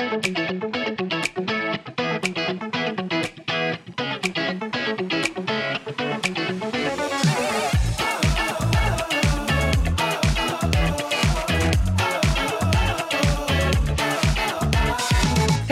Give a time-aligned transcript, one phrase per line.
[0.00, 0.06] Hey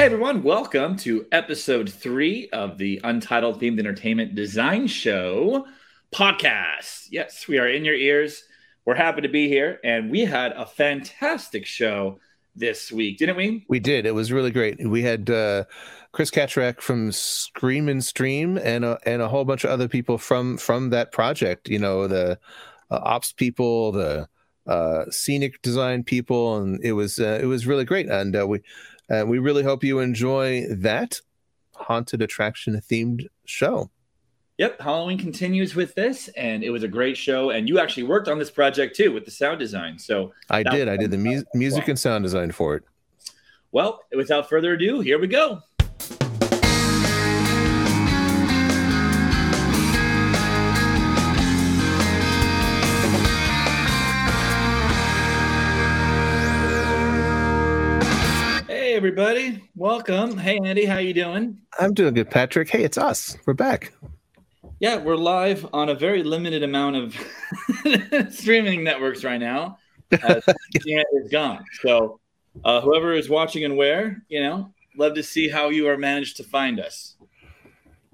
[0.04, 5.66] everyone, welcome to episode three of the Untitled Themed Entertainment Design Show
[6.14, 7.06] podcast.
[7.10, 8.44] Yes, we are in your ears.
[8.84, 12.20] We're happy to be here, and we had a fantastic show
[12.54, 13.64] this week, didn't we?
[13.68, 14.06] We did.
[14.06, 14.86] It was really great.
[14.88, 15.64] We had uh,
[16.12, 20.18] Chris Katrak from Scream and Stream, and a, and a whole bunch of other people
[20.18, 21.68] from from that project.
[21.68, 22.38] You know, the
[22.90, 24.28] uh, ops people, the
[24.66, 28.08] uh, scenic design people, and it was uh, it was really great.
[28.08, 28.60] And uh, we
[29.10, 31.20] uh, we really hope you enjoy that
[31.74, 33.90] haunted attraction themed show.
[34.58, 37.50] Yep, Halloween continues with this, and it was a great show.
[37.50, 40.00] And you actually worked on this project too with the sound design.
[40.00, 40.88] So I did.
[40.88, 42.82] I did the mu- music and sound design for it.
[43.70, 45.62] Well, without further ado, here we go.
[58.66, 60.36] Hey everybody, welcome.
[60.36, 61.60] Hey Andy, how you doing?
[61.78, 62.68] I'm doing good, Patrick.
[62.68, 63.36] Hey, it's us.
[63.46, 63.92] We're back.
[64.80, 69.78] Yeah, we're live on a very limited amount of streaming networks right now.
[70.12, 70.40] Uh,
[70.74, 71.64] is gone.
[71.82, 72.20] So,
[72.64, 76.36] uh, whoever is watching and where, you know, love to see how you are managed
[76.36, 77.16] to find us.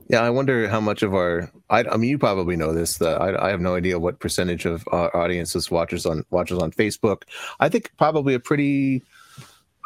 [0.09, 1.51] Yeah, I wonder how much of our.
[1.69, 3.01] I, I mean, you probably know this.
[3.01, 7.25] I, I have no idea what percentage of our audiences watches on watches on Facebook.
[7.61, 9.03] I think probably a pretty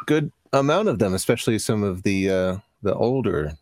[0.05, 3.53] good amount of them, especially some of the uh, the older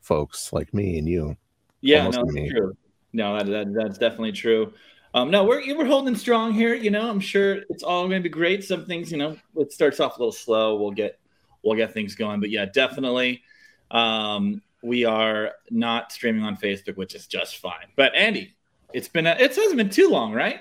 [0.00, 1.36] folks like me and you.
[1.80, 2.76] Yeah, no, that's true.
[3.12, 4.72] No, that, that, that's definitely true.
[5.14, 6.74] Um, no, we're we're holding strong here.
[6.74, 8.64] You know, I'm sure it's all going to be great.
[8.64, 10.76] Some things, you know, it starts off a little slow.
[10.76, 11.18] We'll get
[11.62, 13.42] we'll get things going, but yeah, definitely.
[13.90, 17.86] Um, we are not streaming on Facebook, which is just fine.
[17.96, 18.54] But Andy,
[18.92, 20.60] it's been a, it hasn't been too long, right?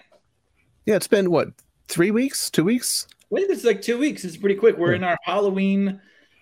[0.85, 1.49] Yeah, it's been what
[1.87, 3.07] three weeks, two weeks.
[3.29, 4.23] Wait, it's like two weeks.
[4.23, 4.77] It's pretty quick.
[4.77, 5.99] We're in our Halloween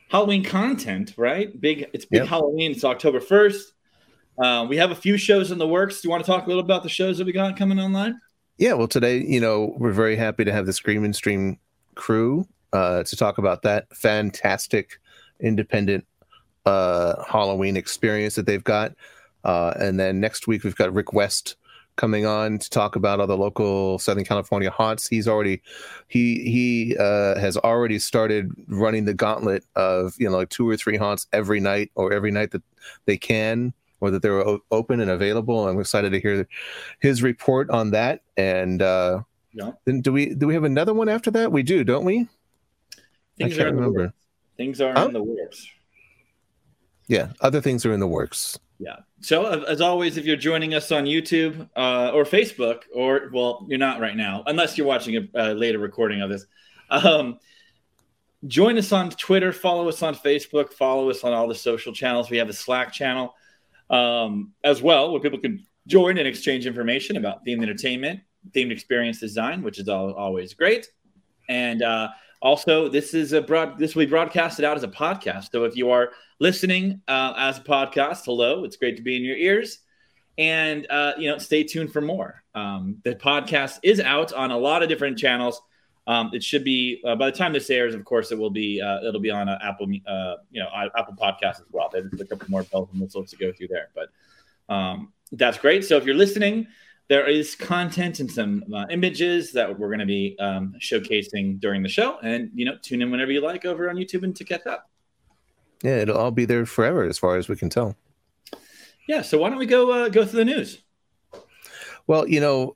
[0.10, 1.60] Halloween content, right?
[1.60, 1.90] Big.
[1.94, 2.28] It's big yep.
[2.28, 2.72] Halloween.
[2.72, 3.73] It's October first.
[4.38, 6.02] Uh, we have a few shows in the works.
[6.02, 8.20] Do you want to talk a little about the shows that we got coming online?
[8.58, 11.60] Yeah, well, today, you know, we're very happy to have the Scream and Stream
[11.96, 15.00] crew uh, to talk about that fantastic
[15.40, 16.06] independent
[16.66, 18.94] uh, Halloween experience that they've got.
[19.44, 21.56] Uh, and then next week, we've got Rick West
[21.96, 25.08] coming on to talk about other local Southern California haunts.
[25.08, 25.62] He's already
[26.08, 30.78] he he uh, has already started running the gauntlet of you know like two or
[30.78, 32.64] three haunts every night or every night that
[33.06, 33.74] they can
[34.04, 35.66] or that they're o- open and available.
[35.66, 36.46] I'm excited to hear
[37.00, 38.22] his report on that.
[38.36, 39.22] And uh,
[39.54, 39.72] yeah.
[39.86, 41.54] then do we do we have another one after that?
[41.54, 42.28] We do, don't we?
[43.38, 44.14] Things I can't remember.
[44.58, 45.06] Things are huh?
[45.06, 45.66] in the works.
[47.08, 48.60] Yeah, other things are in the works.
[48.78, 48.98] Yeah.
[49.22, 53.80] So as always, if you're joining us on YouTube uh, or Facebook, or well, you're
[53.80, 56.46] not right now, unless you're watching a, a later recording of this.
[56.90, 57.40] Um,
[58.48, 62.30] join us on Twitter, follow us on Facebook, follow us on all the social channels.
[62.30, 63.34] We have a Slack channel
[63.90, 68.22] um, as well, where people can join and exchange information about themed entertainment,
[68.52, 70.88] themed experience design, which is all, always great.
[71.50, 72.10] And uh,
[72.42, 73.78] also, this is a broad.
[73.78, 75.52] This will be broadcasted out as a podcast.
[75.52, 79.24] So if you are listening uh, as a podcast, hello, it's great to be in
[79.24, 79.80] your ears.
[80.38, 82.44] And uh, you know, stay tuned for more.
[82.56, 85.62] Um, the podcast is out on a lot of different channels.
[86.06, 87.96] Um, it should be uh, by the time this airs.
[87.96, 88.82] Of course, it will be.
[88.82, 91.90] Uh, it'll be on Apple, uh, you know, Apple Podcast as well.
[91.92, 94.10] There's a couple more bells and whistles to go through there, but
[94.74, 95.86] um, that's great.
[95.86, 96.68] So if you're listening,
[97.08, 101.84] there is content and some uh, images that we're going to be um, showcasing during
[101.84, 104.44] the show, and you know, tune in whenever you like over on YouTube and to
[104.44, 104.90] catch up.
[105.84, 107.96] Yeah, it'll all be there forever, as far as we can tell.
[109.08, 109.22] Yeah.
[109.22, 110.80] So why don't we go uh, go through the news?
[112.08, 112.76] Well, you know.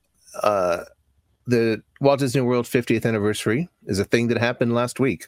[1.48, 5.28] The Walt Disney World 50th anniversary is a thing that happened last week,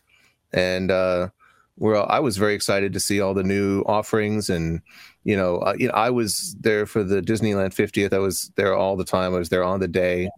[0.51, 1.29] and uh,
[1.77, 4.81] well, I was very excited to see all the new offerings, and
[5.23, 8.13] you know, uh, you know, I was there for the Disneyland 50th.
[8.13, 9.33] I was there all the time.
[9.33, 10.29] I was there on the day,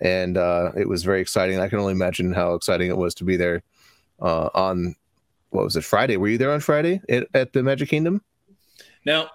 [0.00, 1.60] and uh, it was very exciting.
[1.60, 3.62] I can only imagine how exciting it was to be there
[4.20, 4.96] uh, on
[5.50, 6.16] what was it Friday?
[6.16, 8.22] Were you there on Friday at, at the Magic Kingdom?
[9.04, 9.28] No.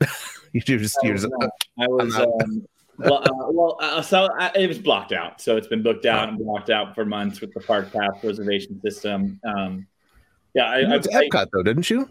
[0.52, 2.66] you just, I was, I was um,
[2.98, 5.40] well, uh, well, uh, so uh, it was blocked out.
[5.40, 8.80] So it's been booked out and blocked out for months with the park pass reservation
[8.80, 9.40] system.
[9.44, 9.86] Um,
[10.54, 12.10] yeah, I, you went to Epcot I, though, didn't you?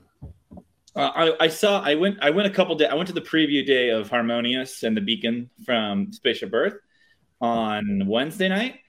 [0.95, 1.81] Uh, I, I, saw.
[1.81, 2.17] I went.
[2.21, 2.87] I went a couple days.
[2.89, 6.75] I went to the preview day of Harmonious and the Beacon from Spaceship Earth
[7.41, 8.79] on Wednesday night,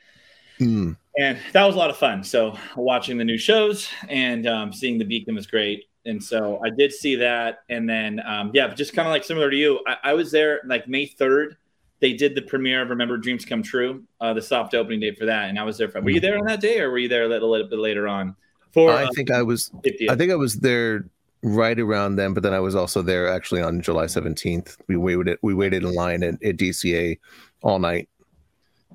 [0.59, 0.97] mm.
[1.19, 2.23] and that was a lot of fun.
[2.23, 5.85] So watching the new shows and um, seeing the Beacon was great.
[6.07, 9.51] And so I did see that, and then um, yeah, just kind of like similar
[9.51, 11.59] to you, I, I, was there like May third.
[12.01, 15.27] They did the premiere of Remember Dreams Come True, uh, the soft opening date for
[15.27, 15.89] that, and I was there.
[15.89, 17.79] For, were you there on that day, or were you there a little, little bit
[17.79, 18.37] later on?
[18.73, 19.71] For I uh, think I was.
[19.85, 20.11] 50th?
[20.11, 21.09] I think I was there
[21.43, 24.77] right around then, but then I was also there actually on July seventeenth.
[24.87, 25.39] We waited.
[25.43, 27.19] We waited in line at, at DCA
[27.63, 28.09] all night.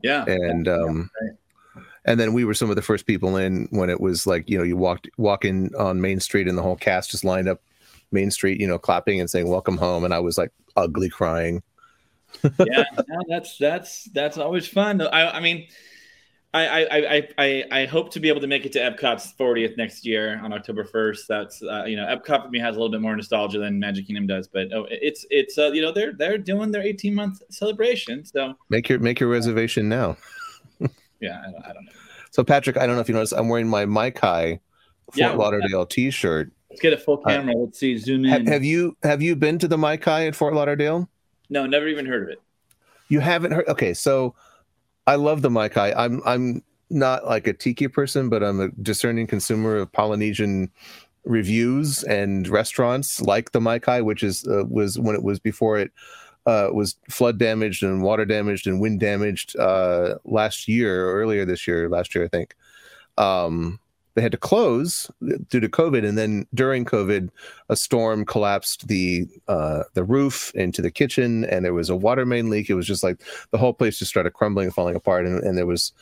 [0.02, 1.38] Yeah, and um, right
[2.06, 4.58] and then we were some of the first people in when it was like you
[4.58, 7.62] know you walked walk in on Main Street and the whole cast just lined up
[8.12, 11.64] Main Street, you know, clapping and saying "Welcome home," and I was like ugly crying.
[12.44, 15.02] Yeah, no, that's that's that's always fun.
[15.02, 15.68] I, I mean,
[16.54, 20.06] I, I I I hope to be able to make it to Epcot's 40th next
[20.06, 21.28] year on October 1st.
[21.28, 24.08] That's uh, you know Epcot for me has a little bit more nostalgia than Magic
[24.08, 27.42] Kingdom does, but oh, it's it's uh, you know they're they're doing their 18 month
[27.50, 28.26] celebration.
[28.26, 30.18] So make your make your reservation now
[31.24, 31.92] yeah, I don't, I don't, know.
[32.32, 34.60] So Patrick, I don't know if you noticed, I'm wearing my Mai Kai
[35.06, 36.52] Fort yeah, Lauderdale T-shirt.
[36.70, 37.54] Let's get a full camera.
[37.54, 38.32] Uh, Let's see, zoom in.
[38.32, 41.08] Have, have, you have you been to the Mai Kai at Fort Lauderdale?
[41.54, 42.42] No, never even heard of it.
[43.10, 43.68] You haven't heard?
[43.68, 44.34] Okay, so
[45.06, 45.94] I love the Mai Kai.
[45.94, 50.72] I'm I'm not like a tiki person, but I'm a discerning consumer of Polynesian
[51.26, 55.78] revues and restaurants like the Mai Kai, which is uh, was when it was before
[55.78, 55.92] it
[56.48, 61.68] uh, was flood damaged and water damaged and wind damaged uh, last year, earlier this
[61.68, 62.56] year, last year I think.
[63.20, 63.80] Um,
[64.16, 65.10] they had to close
[65.50, 67.30] due to COVID, and then during COVID,
[67.70, 72.26] a storm collapsed the uh, the roof into the kitchen, and there was a water
[72.26, 72.70] main leak.
[72.70, 73.22] It was just like
[73.52, 75.94] the whole place just started crumbling and falling apart, and, and there was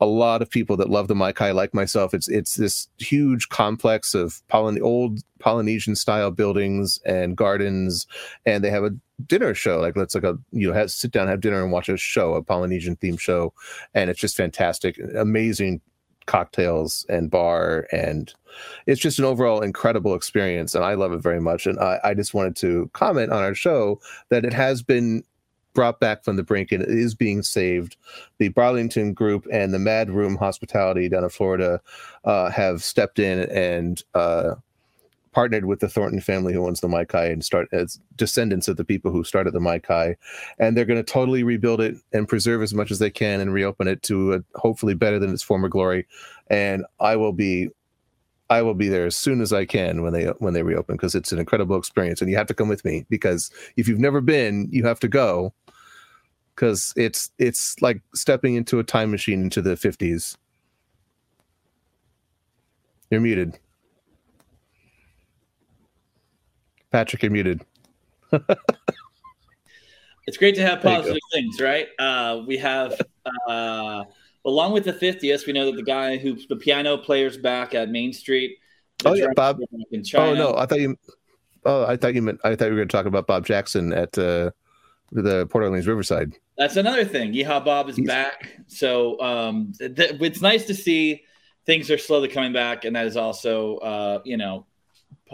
[0.00, 2.12] a lot of people that love the Mai Kai, like myself.
[2.12, 8.06] It's it's this huge complex of old Polynesian style buildings and gardens,
[8.44, 8.94] and they have a
[9.26, 9.78] dinner show.
[9.78, 12.34] Like let's like a you know have, sit down, have dinner, and watch a show,
[12.34, 13.52] a Polynesian themed show,
[13.94, 15.80] and it's just fantastic, amazing
[16.26, 18.34] cocktails and bar and
[18.86, 22.14] it's just an overall incredible experience and i love it very much and I, I
[22.14, 24.00] just wanted to comment on our show
[24.30, 25.24] that it has been
[25.74, 27.96] brought back from the brink and it is being saved.
[28.38, 31.80] The Bergeron Group and the Mad Room Hospitality down in Florida
[32.24, 34.54] uh, have stepped in and uh,
[35.34, 38.76] partnered with the Thornton family who owns the Mai Kai and start as descendants of
[38.76, 40.16] the people who started the Mai Kai.
[40.58, 43.52] And they're going to totally rebuild it and preserve as much as they can and
[43.52, 46.06] reopen it to a, hopefully better than its former glory.
[46.48, 47.68] And I will be
[48.50, 51.14] I will be there as soon as I can when they when they reopen because
[51.14, 54.20] it's an incredible experience and you have to come with me because if you've never
[54.20, 55.54] been, you have to go
[56.54, 60.36] because it's it's like stepping into a time machine into the 50s.
[63.10, 63.58] You're muted.
[66.94, 67.60] Patrick, you're muted.
[70.28, 71.88] it's great to have positive things, right?
[71.98, 73.00] Uh, we have,
[73.48, 74.04] uh,
[74.44, 77.90] along with the 50th, we know that the guy who the piano player's back at
[77.90, 78.58] Main Street.
[79.04, 79.58] Oh yeah, Bob.
[80.14, 80.96] Oh no, I thought you.
[81.64, 82.38] Oh, I thought you meant.
[82.44, 84.52] I thought you were going to talk about Bob Jackson at uh,
[85.10, 86.38] the Port Orleans Riverside.
[86.56, 87.32] That's another thing.
[87.32, 88.06] Yeehaw Bob is He's...
[88.06, 88.50] back.
[88.68, 91.24] So um, th- th- it's nice to see
[91.66, 94.66] things are slowly coming back, and that is also, uh, you know,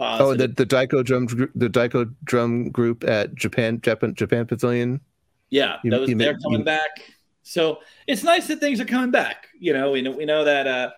[0.01, 0.27] positive.
[0.27, 5.01] Oh, the the Taiko drum the Taiko drum group at Japan Japan Japan Pavilion.
[5.49, 6.65] Yeah, you, those, they're coming you...
[6.65, 6.89] back.
[7.43, 9.47] So it's nice that things are coming back.
[9.59, 10.67] You know, we know we know that.
[10.67, 10.91] Uh,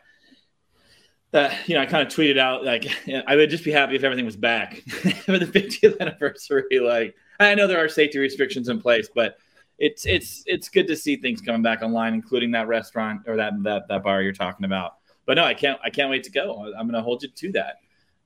[1.32, 2.86] that you know, I kind of tweeted out like
[3.28, 4.76] I would just be happy if everything was back
[5.26, 6.80] for the 50th anniversary.
[6.80, 9.38] Like I know there are safety restrictions in place, but
[9.80, 13.54] it's it's it's good to see things coming back online, including that restaurant or that
[13.64, 14.98] that that bar you're talking about.
[15.26, 16.72] But no, I can't I can't wait to go.
[16.78, 17.78] I'm going to hold you to that.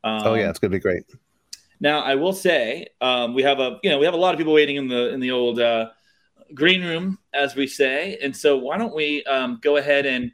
[0.04, 1.04] Um, oh yeah, it's going to be great.
[1.80, 4.38] Now I will say um, we have a you know we have a lot of
[4.38, 5.89] people waiting in the in the old uh,
[6.54, 10.32] green room as we say, and so why don't we um, go ahead and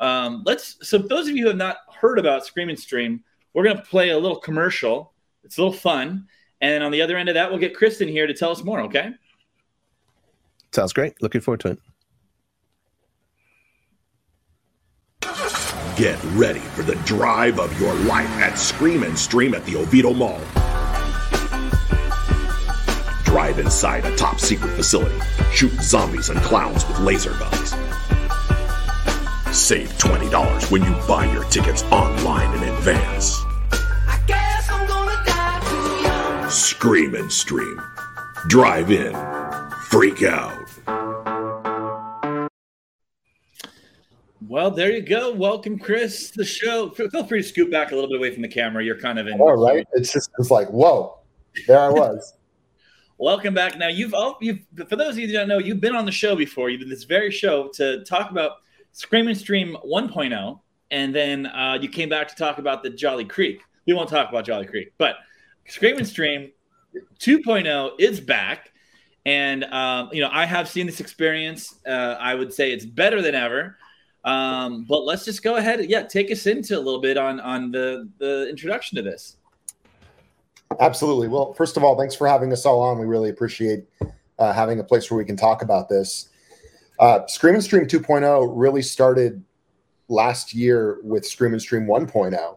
[0.00, 0.76] um, let's.
[0.82, 3.22] So those of you who have not heard about Scream and Stream,
[3.54, 5.12] we're going to play a little commercial.
[5.44, 6.26] It's a little fun,
[6.60, 8.80] and on the other end of that, we'll get Kristen here to tell us more.
[8.82, 9.10] Okay.
[10.72, 11.20] Sounds great.
[11.20, 11.78] Looking forward to it.
[16.00, 20.14] Get ready for the drive of your life at Scream and Stream at the Oviedo
[20.14, 20.40] Mall.
[23.22, 25.20] Drive inside a top secret facility.
[25.52, 27.72] Shoot zombies and clowns with laser guns.
[29.54, 33.36] Save $20 when you buy your tickets online in advance.
[36.50, 37.78] Scream and Stream.
[38.46, 39.14] Drive in.
[39.82, 40.59] Freak out.
[44.50, 45.32] Well, there you go.
[45.32, 46.90] Welcome, Chris, the show.
[46.90, 48.84] Feel free to scoot back a little bit away from the camera.
[48.84, 49.40] You're kind of in.
[49.40, 49.86] All right.
[49.92, 51.20] It's just it's like whoa,
[51.68, 52.34] there I was.
[53.16, 53.78] Welcome back.
[53.78, 56.10] Now you've oh, you've for those of you who don't know, you've been on the
[56.10, 56.68] show before.
[56.68, 58.54] You've been this very show to talk about
[58.90, 63.26] Scream and Stream 1.0, and then uh, you came back to talk about the Jolly
[63.26, 63.62] Creek.
[63.86, 65.14] We won't talk about Jolly Creek, but
[65.68, 66.50] Scream and Stream
[67.20, 68.72] 2.0 is back.
[69.24, 71.78] And, um, you know, I have seen this experience.
[71.86, 73.76] Uh, I would say it's better than ever.
[74.24, 75.84] Um, but let's just go ahead.
[75.88, 79.36] Yeah, take us into a little bit on on the the introduction to this.
[80.78, 81.28] Absolutely.
[81.28, 82.98] Well, first of all, thanks for having us all on.
[82.98, 83.84] We really appreciate
[84.38, 86.28] uh, having a place where we can talk about this.
[86.98, 89.42] Uh, Scream and Stream 2.0 really started
[90.08, 92.56] last year with Scream and Stream 1.0.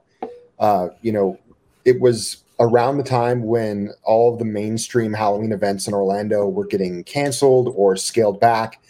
[0.59, 1.39] Uh, you know,
[1.85, 6.65] it was around the time when all of the mainstream Halloween events in Orlando were
[6.65, 8.81] getting canceled or scaled back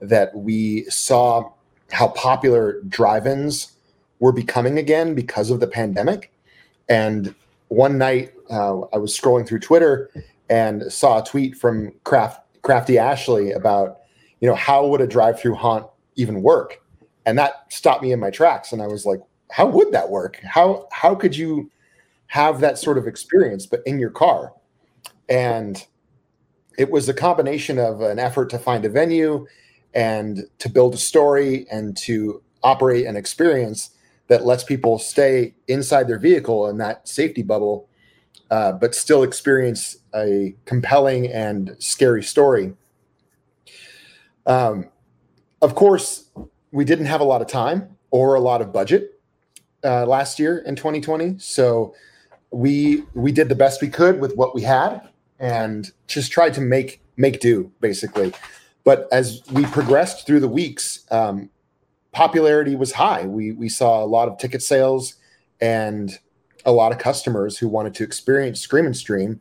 [0.00, 1.50] that we saw
[1.90, 3.72] how popular drive-ins
[4.18, 6.32] were becoming again because of the pandemic.
[6.88, 7.34] And
[7.68, 10.10] one night, uh, I was scrolling through Twitter
[10.48, 13.98] and saw a tweet from Craft Crafty Ashley about,
[14.40, 16.82] you know, how would a drive-through haunt even work?
[17.24, 18.72] And that stopped me in my tracks.
[18.72, 20.40] And I was like, how would that work?
[20.44, 21.70] How how could you
[22.28, 24.52] have that sort of experience, but in your car?
[25.28, 25.84] And
[26.78, 29.46] it was a combination of an effort to find a venue
[29.96, 33.90] and to build a story and to operate an experience
[34.28, 37.88] that lets people stay inside their vehicle in that safety bubble,
[38.50, 42.74] uh, but still experience a compelling and scary story.
[44.44, 44.90] Um,
[45.62, 46.30] of course,
[46.72, 49.18] we didn't have a lot of time or a lot of budget
[49.82, 51.94] uh, last year in 2020, so
[52.50, 55.00] we we did the best we could with what we had
[55.38, 58.34] and just tried to make make do basically.
[58.86, 61.50] But as we progressed through the weeks, um,
[62.12, 63.26] popularity was high.
[63.26, 65.16] We we saw a lot of ticket sales
[65.60, 66.16] and
[66.64, 69.40] a lot of customers who wanted to experience Scream and Stream.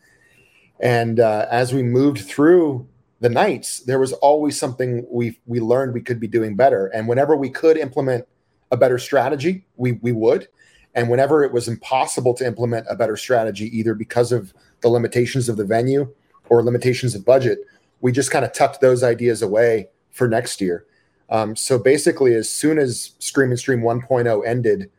[0.80, 2.88] And uh, as we moved through
[3.20, 6.88] the nights, there was always something we we learned we could be doing better.
[6.88, 8.28] And whenever we could implement
[8.72, 10.48] a better strategy, we we would.
[10.96, 15.50] And whenever it was impossible to implement a better strategy, either because of the limitations
[15.50, 16.12] of the venue
[16.50, 17.60] or limitations of budget,
[18.06, 20.86] we just kind of tucked those ideas away for next year.
[21.32, 24.92] Um, so basically, as soon as Scream and Stream 1.0 ended,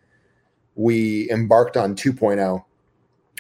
[0.75, 2.65] we embarked on 2.0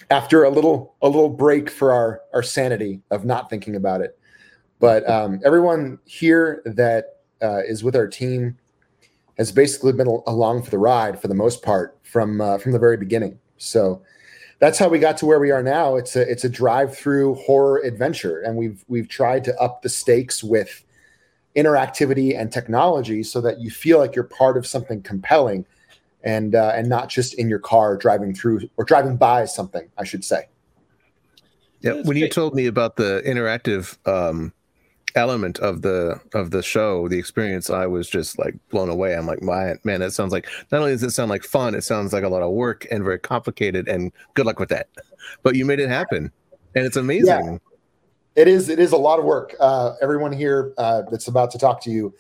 [0.09, 4.17] after a little a little break for our our sanity of not thinking about it.
[4.79, 8.57] But um, everyone here that uh, is with our team
[9.37, 12.79] has basically been along for the ride for the most part from uh, from the
[12.79, 13.37] very beginning.
[13.57, 14.03] So
[14.59, 15.97] that's how we got to where we are now.
[15.97, 20.43] It's a it's a drive-through horror adventure, and we've we've tried to up the stakes
[20.43, 20.83] with
[21.55, 25.67] interactivity and technology so that you feel like you're part of something compelling,
[26.23, 30.05] and uh, and not just in your car driving through or driving by something, I
[30.05, 30.49] should say.
[31.81, 34.53] Yeah, when you told me about the interactive um,
[35.17, 39.17] element of the of the show, the experience, I was just like blown away.
[39.17, 41.83] I'm like, my man, that sounds like not only does it sound like fun, it
[41.83, 43.89] sounds like a lot of work and very complicated.
[43.89, 44.89] And good luck with that.
[45.43, 46.31] But you made it happen,
[46.75, 47.27] and it's amazing.
[47.27, 47.59] Yeah.
[48.37, 48.69] It is.
[48.69, 49.57] It is a lot of work.
[49.59, 52.15] Uh, everyone here uh, that's about to talk to you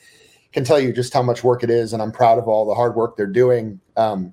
[0.52, 2.74] can tell you just how much work it is, and I'm proud of all the
[2.74, 3.78] hard work they're doing.
[3.96, 4.32] Um,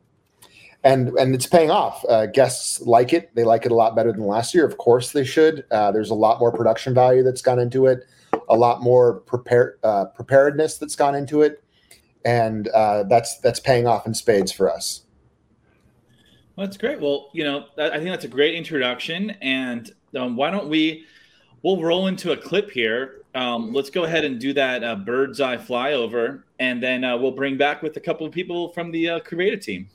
[0.86, 2.04] and and it's paying off.
[2.08, 4.66] Uh, guests like it; they like it a lot better than last year.
[4.66, 5.66] Of course, they should.
[5.70, 8.06] Uh, there's a lot more production value that's gone into it
[8.50, 11.64] a lot more prepare, uh, preparedness that's gone into it,
[12.26, 15.04] and uh, that's that's paying off in spades for us.
[16.56, 17.02] Well, that's great.
[17.02, 21.06] Well, you know, I think that's a great introduction, and um, why don't we?
[21.64, 23.22] We'll roll into a clip here.
[23.36, 27.32] Um, let's go ahead and do that uh, bird's eye flyover, and then uh, we'll
[27.32, 29.90] bring back with a couple of people from the uh, creative team.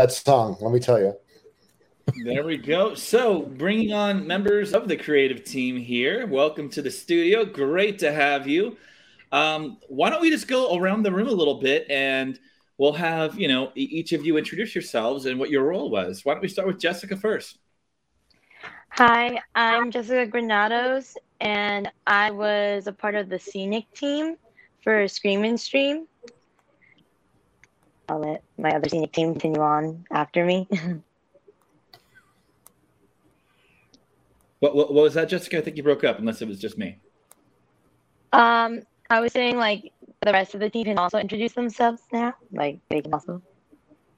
[0.00, 0.56] That song.
[0.60, 1.14] Let me tell you.
[2.24, 2.94] There we go.
[2.94, 6.26] So, bringing on members of the creative team here.
[6.26, 7.44] Welcome to the studio.
[7.44, 8.78] Great to have you.
[9.30, 12.38] Um, why don't we just go around the room a little bit and
[12.78, 16.24] we'll have, you know, each of you introduce yourselves and what your role was.
[16.24, 17.58] Why don't we start with Jessica first?
[18.92, 24.36] Hi, I'm Jessica Granados, and I was a part of the scenic team
[24.82, 26.06] for Scream and Stream.
[28.10, 30.66] I'll let my other scenic team continue on after me.
[34.58, 35.58] what, what, what was that, Jessica?
[35.58, 36.98] I think you broke up, unless it was just me.
[38.32, 42.34] Um, I was saying like the rest of the team can also introduce themselves now.
[42.50, 43.40] Like they can also.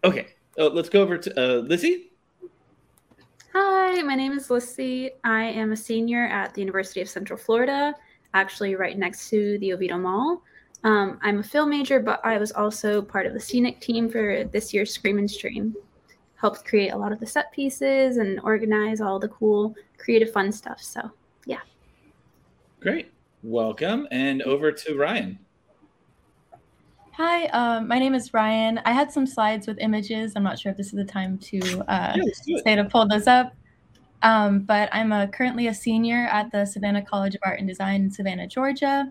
[0.04, 2.12] Okay, uh, let's go over to uh, Lizzie.
[3.52, 5.10] Hi, my name is Lissy.
[5.22, 7.94] I am a senior at the University of Central Florida,
[8.32, 10.42] actually right next to the Oviedo Mall.
[10.84, 14.44] Um, I'm a film major, but I was also part of the scenic team for
[14.44, 15.76] this year's Scream and Stream.
[16.36, 20.50] Helped create a lot of the set pieces and organize all the cool, creative, fun
[20.50, 20.82] stuff.
[20.82, 21.08] So,
[21.46, 21.60] yeah.
[22.80, 23.12] Great.
[23.44, 24.08] Welcome.
[24.10, 25.38] And over to Ryan.
[27.12, 28.80] Hi, um, my name is Ryan.
[28.84, 30.32] I had some slides with images.
[30.34, 33.26] I'm not sure if this is the time to uh, Yeah, say to pull those
[33.26, 33.54] up.
[34.22, 38.02] Um, but I'm a, currently a senior at the Savannah College of Art and Design
[38.02, 39.10] in Savannah, Georgia.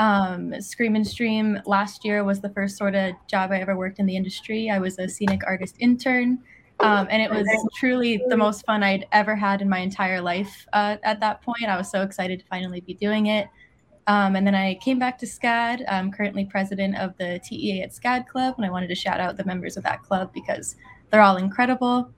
[0.00, 3.98] Um, Scream and Stream last year was the first sort of job I ever worked
[3.98, 4.70] in the industry.
[4.70, 6.38] I was a scenic artist intern,
[6.80, 10.66] um, and it was truly the most fun I'd ever had in my entire life
[10.72, 11.64] uh, at that point.
[11.68, 13.48] I was so excited to finally be doing it.
[14.06, 15.84] Um, and then I came back to SCAD.
[15.86, 19.36] I'm currently president of the TEA at SCAD Club, and I wanted to shout out
[19.36, 20.76] the members of that club because
[21.10, 22.10] they're all incredible.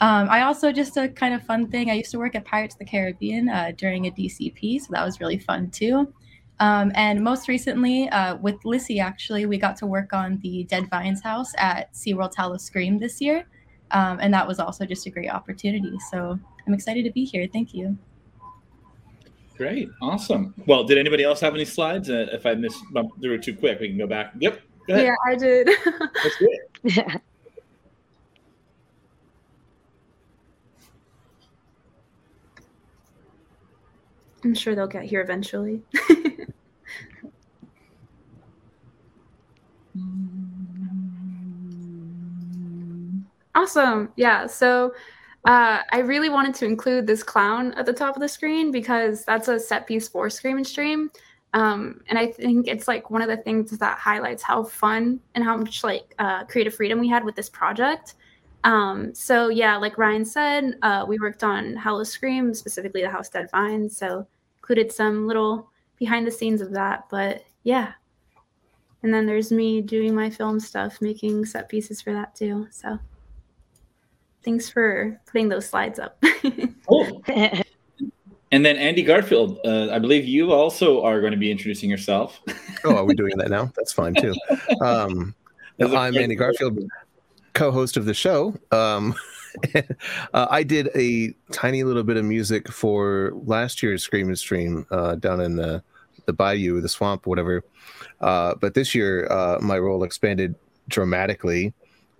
[0.00, 1.88] Um, I also just a kind of fun thing.
[1.88, 5.04] I used to work at Pirates of the Caribbean uh, during a DCP, so that
[5.04, 6.12] was really fun too.
[6.60, 10.88] Um, and most recently, uh, with Lissy, actually, we got to work on the Dead
[10.90, 13.46] Vines house at SeaWorld Howl-O-Scream this year.
[13.90, 15.96] Um, and that was also just a great opportunity.
[16.10, 17.48] So I'm excited to be here.
[17.52, 17.96] Thank you.
[19.56, 19.88] Great.
[20.02, 20.54] Awesome.
[20.66, 22.10] Well, did anybody else have any slides?
[22.10, 24.32] Uh, if I missed bumped through too quick, we can go back.
[24.38, 24.60] Yep.
[24.86, 25.06] Go ahead.
[25.06, 25.68] Yeah, I did.
[26.22, 26.58] That's good.
[26.84, 27.16] Yeah.
[34.48, 35.82] I'm sure they'll get here eventually.
[43.54, 44.10] awesome.
[44.16, 44.46] Yeah.
[44.46, 44.94] So
[45.44, 49.22] uh, I really wanted to include this clown at the top of the screen because
[49.26, 51.10] that's a set piece for Scream and Stream.
[51.52, 55.44] Um, and I think it's like one of the things that highlights how fun and
[55.44, 58.14] how much like uh, creative freedom we had with this project.
[58.64, 63.50] Um, so yeah, like Ryan said, uh, we worked on Howl-O-Scream, specifically the House Dead
[63.50, 63.94] Vines.
[63.94, 64.26] So
[64.68, 67.04] included some little behind the scenes of that.
[67.10, 67.92] But yeah.
[69.02, 72.68] And then there's me doing my film stuff, making set pieces for that too.
[72.70, 72.98] So
[74.44, 76.22] thanks for putting those slides up.
[76.86, 77.22] Cool.
[78.50, 82.40] And then Andy Garfield, uh, I believe you also are going to be introducing yourself.
[82.84, 83.70] Oh, are we doing that now?
[83.76, 84.32] That's fine too.
[84.80, 85.34] Um,
[85.80, 86.78] As a I'm Andy Garfield,
[87.52, 88.54] co-host of the show.
[88.70, 89.14] Um,
[90.34, 94.86] uh, I did a tiny little bit of music for last year's Scream and Stream
[94.90, 95.82] uh, down in the
[96.26, 97.64] the bayou, the swamp, whatever.
[98.20, 100.54] Uh, but this year, uh, my role expanded
[100.88, 101.72] dramatically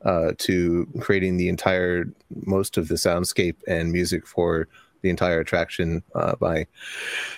[0.04, 2.06] uh, to creating the entire
[2.46, 4.66] most of the soundscape and music for
[5.02, 6.66] the entire attraction uh, by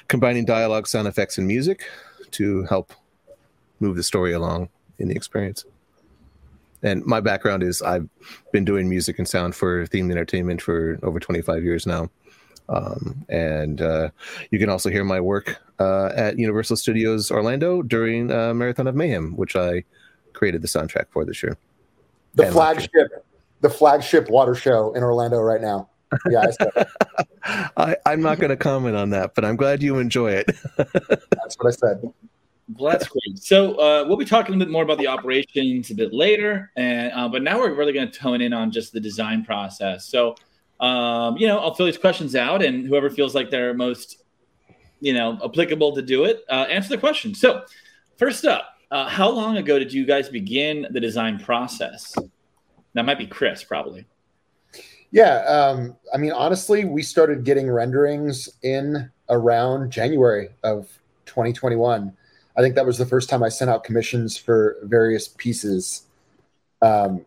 [0.09, 1.85] combining dialogue, sound effects, and music
[2.31, 2.93] to help
[3.81, 5.65] move the story along in the experience.
[6.83, 8.09] And my background is I've
[8.53, 12.11] been doing music and sound for themed entertainment for over 25 years now.
[12.69, 14.11] Um, and uh,
[14.51, 18.95] you can also hear my work uh, at Universal Studios Orlando during uh, Marathon of
[18.95, 19.85] Mayhem, which I
[20.33, 21.59] created the soundtrack for this year.
[22.35, 23.27] The And flagship,
[23.61, 25.88] the flagship water show in Orlando right now.
[26.29, 26.47] Yeah,
[27.77, 30.47] I I'm not going to comment on that, but I'm glad you enjoy it.
[30.77, 32.12] that's what I said.
[32.79, 33.39] Well, that's great.
[33.39, 37.13] So uh, we'll be talking a bit more about the operations a bit later, and
[37.13, 40.07] uh, but now we're really going to tone in on just the design process.
[40.07, 40.37] So,
[40.79, 44.23] um, you know, I'll fill these questions out, and whoever feels like they're most,
[45.01, 47.35] you know, applicable to do it, uh, answer the question.
[47.35, 47.65] So,
[48.19, 52.15] first up, uh, how long ago did you guys begin the design process?
[52.95, 54.07] That might be Chris, probably.
[55.13, 60.89] Yeah, um, I mean, honestly, we started getting renderings in around January of
[61.27, 62.17] 2021.
[62.57, 66.03] I think that was the first time I sent out commissions for various pieces.
[66.83, 67.25] Um,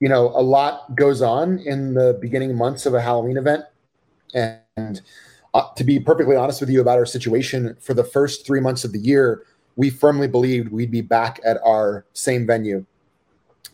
[0.00, 3.64] you know, a lot goes on in the beginning months of a Halloween event,
[4.34, 5.00] and
[5.54, 8.84] uh, to be perfectly honest with you about our situation, for the first three months
[8.84, 9.44] of the year,
[9.76, 12.84] we firmly believed we'd be back at our same venue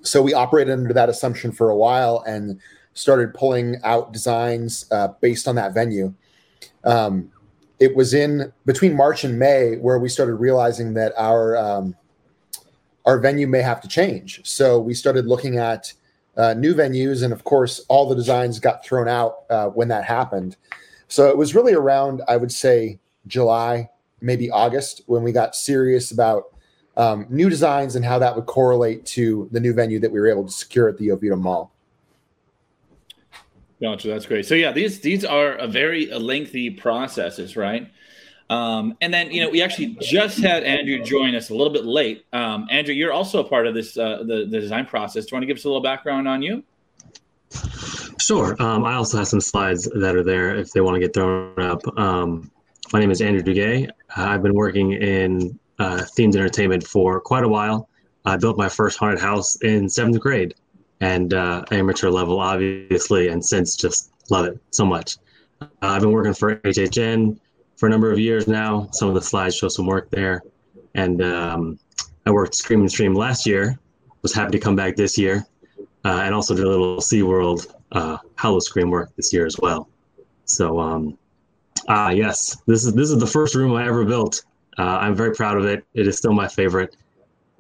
[0.03, 2.61] so we operated under that assumption for a while and
[2.95, 6.13] started pulling out designs uh, based on that venue.
[6.85, 7.32] Um,
[7.83, 11.97] it was in between March and May where we started realizing that our um,
[13.05, 14.41] our venue may have to change.
[14.45, 15.93] So we started looking at
[16.37, 20.05] uh, new venues, and of course, all the designs got thrown out uh, when that
[20.05, 20.57] happened.
[21.09, 23.91] So it was really around, I would say, July,
[24.21, 26.45] maybe August, when we got serious about
[26.97, 30.31] um, new designs and how that would correlate to the new venue that we were
[30.31, 31.73] able to secure at the Oviedo Mall.
[33.83, 34.09] Gotcha.
[34.09, 34.47] That's great.
[34.47, 37.91] So yeah, these these are a very lengthy processes, right?
[38.49, 41.85] Um, and then, you know, we actually just had Andrew join us a little bit
[41.85, 42.27] late.
[42.33, 45.25] Um, Andrew, you're also a part of this uh, the, the design process.
[45.25, 46.63] Do you want to give us a little background on you?
[48.21, 48.55] Sure.
[48.63, 51.59] Um, I also have some slides that are there if they want to get thrown
[51.59, 51.81] up.
[51.99, 52.51] Um,
[52.93, 53.91] my name is Andrew Duguay.
[54.17, 57.89] I've been working in uh, themed entertainment for quite a while.
[58.25, 60.55] I built my first haunted house in seventh grade
[61.03, 65.19] and uh, amateur level, obviously, and since just love it so much.
[65.61, 67.39] Uh, I've been working for HHN
[67.77, 68.89] for a number of years now.
[68.93, 70.43] Some of the slides show some work there.
[70.95, 71.79] And um,
[72.25, 73.79] I worked Scream and Stream last year,
[74.23, 75.45] was happy to come back this year,
[76.05, 79.89] uh, and also did a little SeaWorld uh, Howl-O-Scream work this year as well.
[80.45, 81.19] So, um,
[81.89, 84.45] ah, yes, this is this is the first room I ever built.
[84.79, 85.85] Uh, I'm very proud of it.
[85.95, 86.97] It is still my favorite.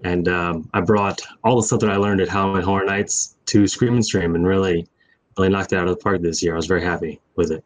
[0.04, 3.66] And um, I brought all the stuff that I learned at Halloween Horror Nights to
[3.66, 4.86] Scream and Stream and really,
[5.38, 6.54] really knocked it out of the park this year.
[6.54, 7.64] I was very happy with it.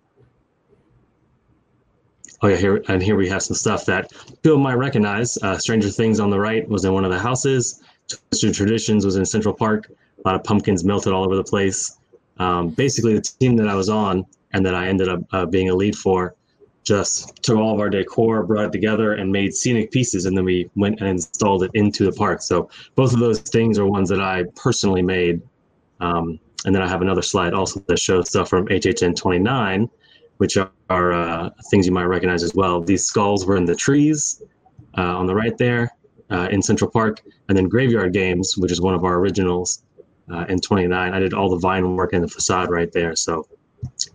[2.42, 5.38] Oh yeah, here and here we have some stuff that people might recognize.
[5.38, 7.82] Uh, Stranger Things on the right was in one of the houses.
[8.08, 9.90] Twisted Traditions was in Central Park.
[9.90, 11.96] A lot of pumpkins melted all over the place.
[12.38, 15.70] Um, basically, the team that I was on and that I ended up uh, being
[15.70, 16.34] a lead for
[16.86, 20.44] just took all of our decor, brought it together, and made scenic pieces, and then
[20.44, 22.40] we went and installed it into the park.
[22.40, 25.42] So both of those things are ones that I personally made.
[26.00, 29.90] Um, and then I have another slide also that shows stuff from HHN 29,
[30.38, 32.80] which are, uh, things you might recognize as well.
[32.80, 34.42] These skulls were in the trees
[34.96, 35.90] uh, on the right there
[36.30, 39.82] uh, in Central Park, and then Graveyard Games, which is one of our originals
[40.32, 41.12] uh, in 29.
[41.12, 43.16] I did all the vine work in the facade right there.
[43.16, 43.48] So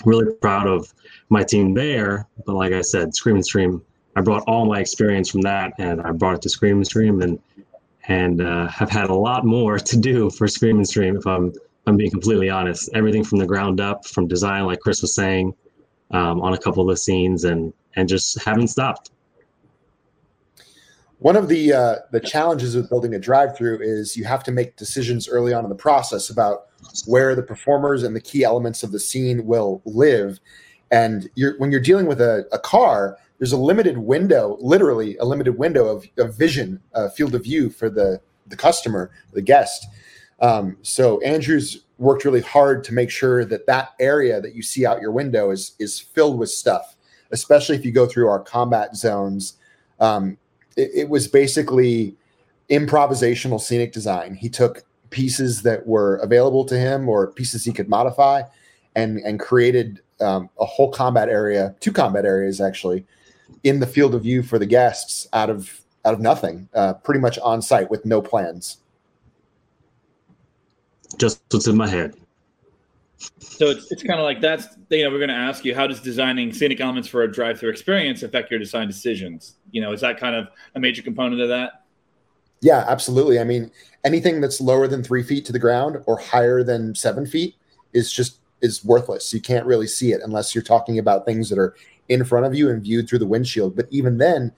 [0.06, 0.94] really proud of
[1.30, 2.28] my team there.
[2.46, 3.82] But like I said, Scream and Stream,
[4.16, 7.22] I brought all my experience from that and I brought it to Scream and Stream
[7.22, 7.40] and
[8.08, 11.54] and uh, have had a lot more to do for Scream and Stream if I'm
[11.88, 12.90] I'm being completely honest.
[12.94, 15.54] Everything from the ground up, from design, like Chris was saying,
[16.12, 19.12] um, on a couple of the scenes, and and just haven't stopped.
[21.20, 24.76] One of the uh, the challenges with building a drive-through is you have to make
[24.76, 26.68] decisions early on in the process about
[27.06, 30.40] where the performers and the key elements of the scene will live.
[30.92, 35.26] And you're, when you're dealing with a, a car, there's a limited window, literally a
[35.26, 39.88] limited window of, of vision, uh, field of view for the the customer, the guest.
[40.42, 44.86] Um, so Andrew's worked really hard to make sure that that area that you see
[44.86, 46.96] out your window is is filled with stuff,
[47.32, 49.54] especially if you go through our combat zones.
[50.00, 50.38] Um,
[50.78, 52.16] it, it was basically
[52.70, 54.36] improvisational scenic design.
[54.36, 58.42] He took pieces that were available to him or pieces he could modify
[58.96, 63.06] and and created um, a whole combat area two combat areas actually
[63.64, 67.20] in the field of view for the guests out of out of nothing uh, pretty
[67.20, 68.78] much on site with no plans.
[71.18, 72.16] Just what's in my head.
[73.40, 75.86] So it's, it's kind of like that's you know we're going to ask you how
[75.86, 79.56] does designing scenic elements for a drive-through experience affect your design decisions?
[79.72, 81.81] You know is that kind of a major component of that
[82.62, 83.40] yeah absolutely.
[83.40, 83.72] I mean
[84.04, 87.56] anything that's lower than three feet to the ground or higher than seven feet
[87.94, 89.34] is just is worthless.
[89.34, 91.76] You can't really see it unless you're talking about things that are
[92.10, 93.76] in front of you and viewed through the windshield.
[93.76, 94.52] But even then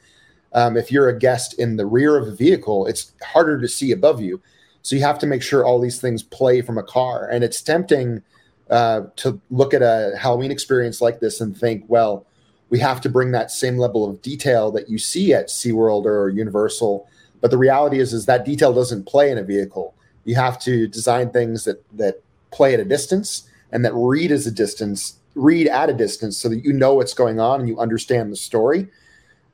[0.54, 3.92] um, if you're a guest in the rear of a vehicle it's harder to see
[3.92, 4.42] above you.
[4.82, 7.30] So you have to make sure all these things play from a car.
[7.30, 8.22] And it's tempting
[8.70, 12.26] uh, to look at a halloween experience like this and think well
[12.70, 16.30] we have to bring that same level of detail that you see at seaworld or
[16.30, 17.08] universal
[17.43, 19.93] but the reality is, is that detail doesn't play in a vehicle.
[20.23, 24.47] You have to design things that that play at a distance and that read as
[24.47, 27.77] a distance, read at a distance, so that you know what's going on and you
[27.77, 28.88] understand the story.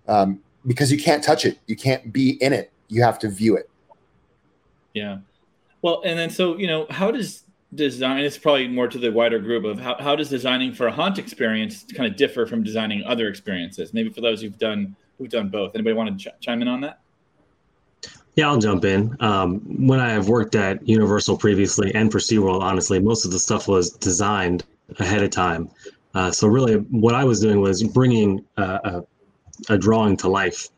[0.08, 2.72] Um, because you can't touch it, you can't be in it.
[2.90, 3.68] You have to view it.
[4.94, 5.18] Yeah.
[5.82, 7.42] Well, and then so you know, how does
[7.74, 8.24] design?
[8.24, 11.18] It's probably more to the wider group of how how does designing for a haunt
[11.18, 13.96] experience kind of differ from designing other experiences?
[13.96, 15.74] Maybe for those who've done who've done both.
[15.74, 17.00] Anybody want to ch- chime in on that?
[18.36, 19.16] Yeah, I'll jump in.
[19.20, 23.40] Um, when I have worked at Universal previously and for SeaWorld, honestly, most of the
[23.40, 24.64] stuff was designed
[25.00, 25.70] ahead of time.
[26.16, 30.70] Uh, so really, what I was doing was bringing uh, a, a, drawing to life,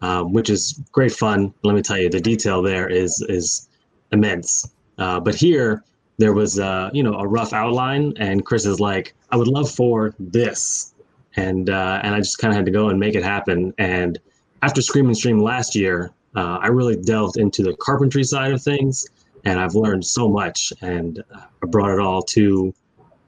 [0.00, 1.54] um, which is great fun.
[1.62, 3.68] Let me tell you, the detail there is is
[4.12, 4.68] immense.
[4.98, 5.84] Uh, but here,
[6.18, 9.70] there was uh, you know a rough outline, and Chris is like, "I would love
[9.70, 10.94] for this,"
[11.36, 13.72] and uh, and I just kind of had to go and make it happen.
[13.78, 14.18] And
[14.62, 18.62] after Scream and Stream last year, uh, I really delved into the carpentry side of
[18.62, 19.06] things,
[19.44, 20.72] and I've learned so much.
[20.80, 22.72] And I brought it all to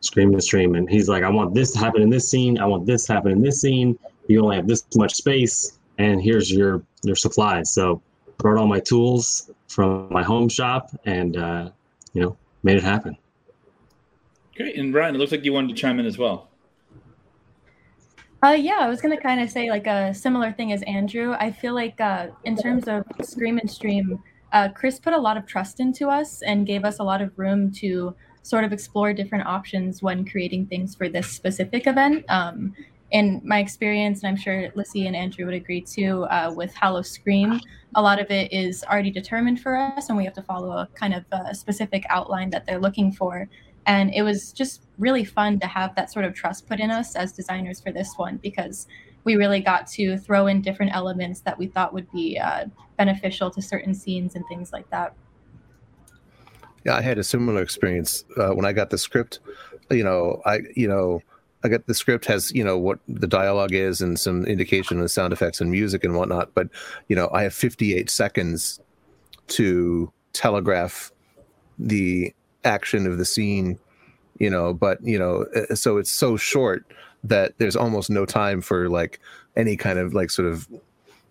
[0.01, 2.59] Scream and Stream, and he's like, "I want this to happen in this scene.
[2.59, 3.99] I want this to happen in this scene.
[4.29, 8.01] You only have this much space, and here's your your supplies." So,
[8.39, 11.71] brought all my tools from my home shop, and uh,
[12.13, 13.17] you know, made it happen.
[14.57, 16.52] Great, and Ryan, it looks like you wanted to chime in as well.
[18.45, 21.35] Uh, yeah, I was gonna kind of say like a similar thing as Andrew.
[21.39, 24.21] I feel like uh, in terms of Scream and Stream,
[24.53, 27.39] uh, Chris put a lot of trust into us and gave us a lot of
[27.39, 32.25] room to sort of explore different options when creating things for this specific event.
[32.29, 32.75] Um,
[33.13, 37.61] in my experience, and I'm sure Lissy and Andrew would agree too, uh, with Howl-O-Scream,
[37.95, 40.89] a lot of it is already determined for us, and we have to follow a
[40.95, 43.49] kind of a specific outline that they're looking for.
[43.87, 47.17] And it was just really fun to have that sort of trust put in us
[47.17, 48.87] as designers for this one because
[49.25, 52.67] we really got to throw in different elements that we thought would be uh,
[52.97, 55.15] beneficial to certain scenes and things like that.
[56.85, 59.41] Yeah, I had a similar experience uh, when I got the script.
[59.91, 61.23] You know, I you know
[61.63, 65.11] I got the script has you know what the dialogue is and some indication of
[65.11, 66.55] sound effects and music and whatnot.
[66.55, 66.69] But
[67.09, 68.81] you know, I have 58 seconds
[69.49, 71.13] to telegraph
[71.79, 73.79] the action of the scene.
[74.39, 76.85] You know, but you know, uh, so it's so short
[77.25, 79.21] that there's almost no time for like
[79.57, 80.67] any kind of like sort of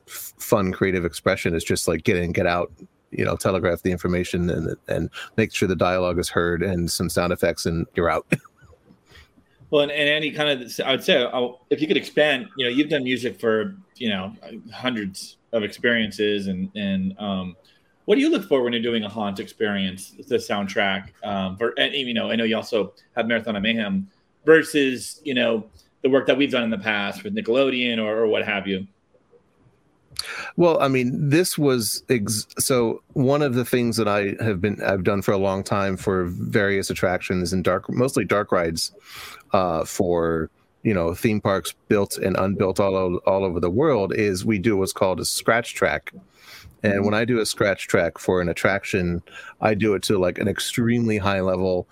[0.07, 1.53] f- fun creative expression.
[1.53, 2.71] It's just like get in, get out,
[3.09, 7.09] you know, telegraph the information and and make sure the dialogue is heard and some
[7.09, 8.25] sound effects and you're out.
[9.71, 12.65] Well, and, and any kind of, I would say, I'll, if you could expand, you
[12.65, 14.35] know, you've done music for, you know,
[14.73, 17.55] hundreds of experiences, and and um,
[18.11, 21.11] what do you look for when you're doing a haunt experience, the soundtrack?
[21.23, 24.05] Um, for, and you know, I know you also have Marathon of Mayhem
[24.45, 25.63] versus, you know,
[26.01, 28.85] the work that we've done in the past with Nickelodeon or, or what have you.
[30.57, 34.83] Well, I mean, this was ex- so one of the things that I have been
[34.83, 38.91] I've done for a long time for various attractions and dark, mostly dark rides,
[39.53, 40.49] uh, for
[40.83, 44.75] you know theme parks built and unbuilt all all over the world is we do
[44.75, 46.11] what's called a scratch track.
[46.83, 47.05] And mm-hmm.
[47.05, 49.21] when I do a scratch track for an attraction,
[49.61, 51.87] I do it to like an extremely high level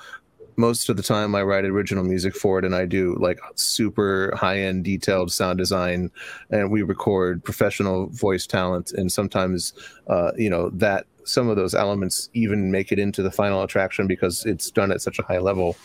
[0.59, 4.33] most of the time I write original music for it and I do like super
[4.35, 6.11] high end detailed sound design
[6.51, 9.73] and we record professional voice talent and sometimes
[10.07, 14.07] uh, you know that some of those elements even make it into the final attraction
[14.07, 15.77] because it's done at such a high level.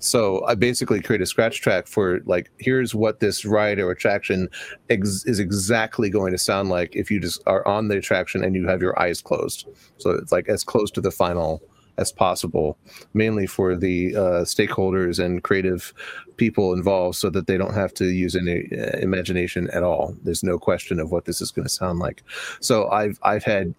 [0.00, 4.48] So I basically create a scratch track for like here's what this ride or attraction
[4.90, 8.56] ex- is exactly going to sound like if you just are on the attraction and
[8.56, 9.68] you have your eyes closed.
[9.98, 11.62] So it's like as close to the final
[11.98, 12.78] as possible,
[13.12, 15.92] mainly for the uh, stakeholders and creative
[16.36, 20.14] people involved, so that they don't have to use any uh, imagination at all.
[20.22, 22.22] There's no question of what this is going to sound like.
[22.60, 23.74] So I've I've had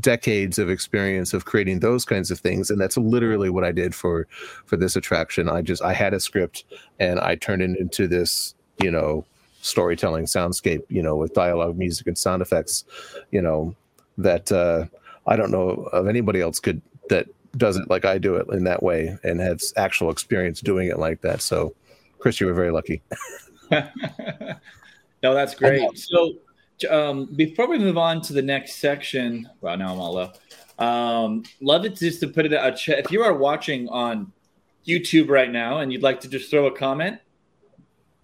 [0.00, 3.94] decades of experience of creating those kinds of things and that's literally what i did
[3.94, 4.26] for
[4.64, 6.64] for this attraction i just i had a script
[6.98, 9.22] and i turned it into this you know
[9.60, 12.84] storytelling soundscape you know with dialogue music and sound effects
[13.30, 13.74] you know
[14.16, 14.86] that uh
[15.26, 16.80] i don't know of anybody else could
[17.10, 20.88] that does it like I do it in that way and has actual experience doing
[20.88, 21.42] it like that.
[21.42, 21.74] So,
[22.18, 23.02] Chris, you were very lucky.
[23.70, 23.84] no,
[25.22, 25.82] that's great.
[25.98, 26.34] So,
[26.90, 30.32] um, before we move on to the next section, well, now I'm all low.
[30.78, 32.98] Um, love it just to put it a chat.
[32.98, 34.32] If you are watching on
[34.86, 37.18] YouTube right now and you'd like to just throw a comment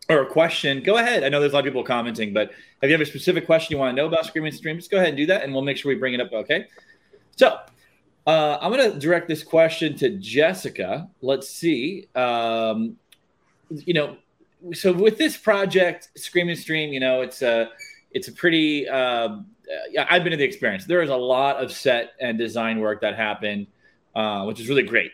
[0.09, 1.23] or a question, go ahead.
[1.23, 2.51] I know there's a lot of people commenting, but
[2.83, 4.91] if you have a specific question you want to know about Scream and Stream, just
[4.91, 6.33] go ahead and do that, and we'll make sure we bring it up.
[6.33, 6.67] Okay.
[7.37, 7.59] So,
[8.29, 11.09] uh, I'm going to direct this question to Jessica.
[11.23, 12.09] Let's see.
[12.14, 12.99] Um,
[13.71, 14.19] you know,
[14.75, 17.71] so with this project, Scream and Stream, you know, it's a
[18.11, 18.87] it's a pretty.
[18.87, 19.38] Uh,
[19.99, 20.85] I've been in the experience.
[20.85, 23.67] There is a lot of set and design work that happened,
[24.14, 25.12] uh, which is really great.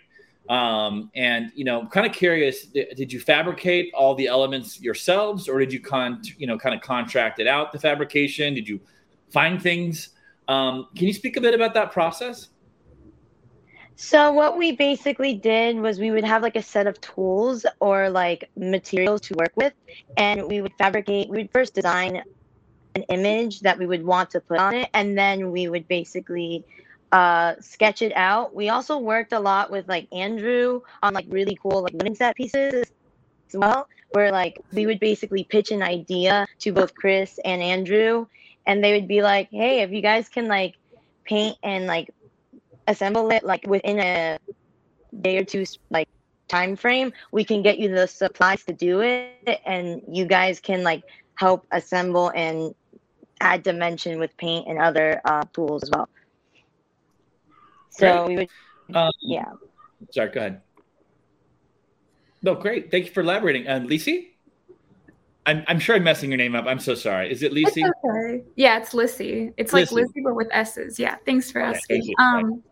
[0.48, 5.60] Um, and you know, kind of curious, did you fabricate all the elements yourselves, or
[5.60, 8.54] did you con you know kind of contract it out the fabrication?
[8.54, 8.80] Did you
[9.30, 10.08] find things?
[10.48, 12.48] Um, can you speak a bit about that process?
[13.96, 18.10] So what we basically did was we would have like a set of tools or
[18.10, 19.72] like materials to work with
[20.16, 22.22] and we would fabricate we would first design
[22.96, 26.64] an image that we would want to put on it and then we would basically
[27.12, 28.54] uh, sketch it out.
[28.54, 32.34] We also worked a lot with like Andrew on like really cool like living set
[32.34, 32.74] pieces
[33.48, 38.26] as well where like we would basically pitch an idea to both Chris and Andrew
[38.66, 40.74] and they would be like, "Hey, if you guys can like
[41.24, 42.10] paint and like
[42.86, 44.38] assemble it like within a
[45.20, 46.08] day or two like
[46.48, 50.82] time frame we can get you the supplies to do it and you guys can
[50.82, 51.02] like
[51.36, 52.74] help assemble and
[53.40, 56.08] add dimension with paint and other uh, tools as well
[57.90, 58.28] so great.
[58.28, 59.50] we would um, yeah
[60.10, 60.60] sorry go ahead
[62.42, 64.28] no great thank you for elaborating and um, lisi
[65.46, 66.64] I'm, I'm sure I'm messing your name up.
[66.66, 67.30] I'm so sorry.
[67.30, 67.84] Is it Lisi?
[67.84, 68.42] okay.
[68.56, 69.52] Yeah, it's Lissy.
[69.58, 69.94] It's like Lissy.
[69.96, 70.98] Lissy, but with S's.
[70.98, 71.16] Yeah.
[71.26, 72.02] Thanks for Okay, asking.
[72.02, 72.18] thank.
[72.18, 72.62] Um,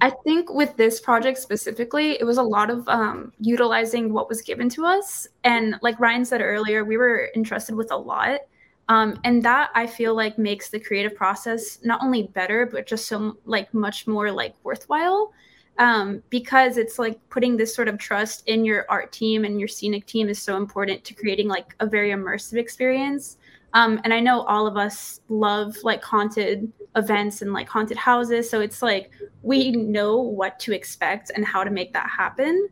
[0.00, 4.42] I think with this project specifically, it was a lot of um, utilizing what was
[4.42, 5.26] given to us.
[5.44, 8.40] And like Ryan said earlier, we were entrusted with a lot.
[8.88, 13.06] Um, and that I feel like makes the creative process not only better, but just
[13.06, 15.32] so like much more like worthwhile.
[15.78, 19.68] Um, because it's like putting this sort of trust in your art team and your
[19.68, 23.38] scenic team is so important to creating like a very immersive experience.
[23.74, 28.48] Um, and I know all of us love like haunted events and like haunted houses.
[28.50, 29.10] So it's like
[29.42, 32.68] we know what to expect and how to make that happen.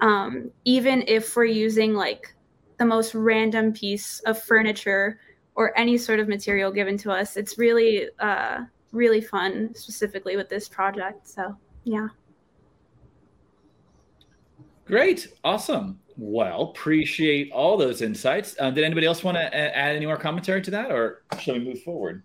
[0.00, 2.34] Um, even if we're using like
[2.78, 5.18] the most random piece of furniture
[5.54, 8.60] or any sort of material given to us, it's really, uh,
[8.92, 11.26] really fun, specifically with this project.
[11.26, 12.08] So, yeah.
[14.84, 15.28] Great.
[15.42, 15.98] Awesome.
[16.18, 18.56] Well, appreciate all those insights.
[18.58, 21.60] Uh, did anybody else want to add any more commentary to that, or shall we
[21.60, 22.22] move forward?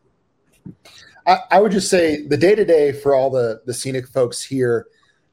[1.28, 4.42] I, I would just say the day to day for all the the scenic folks
[4.42, 4.88] here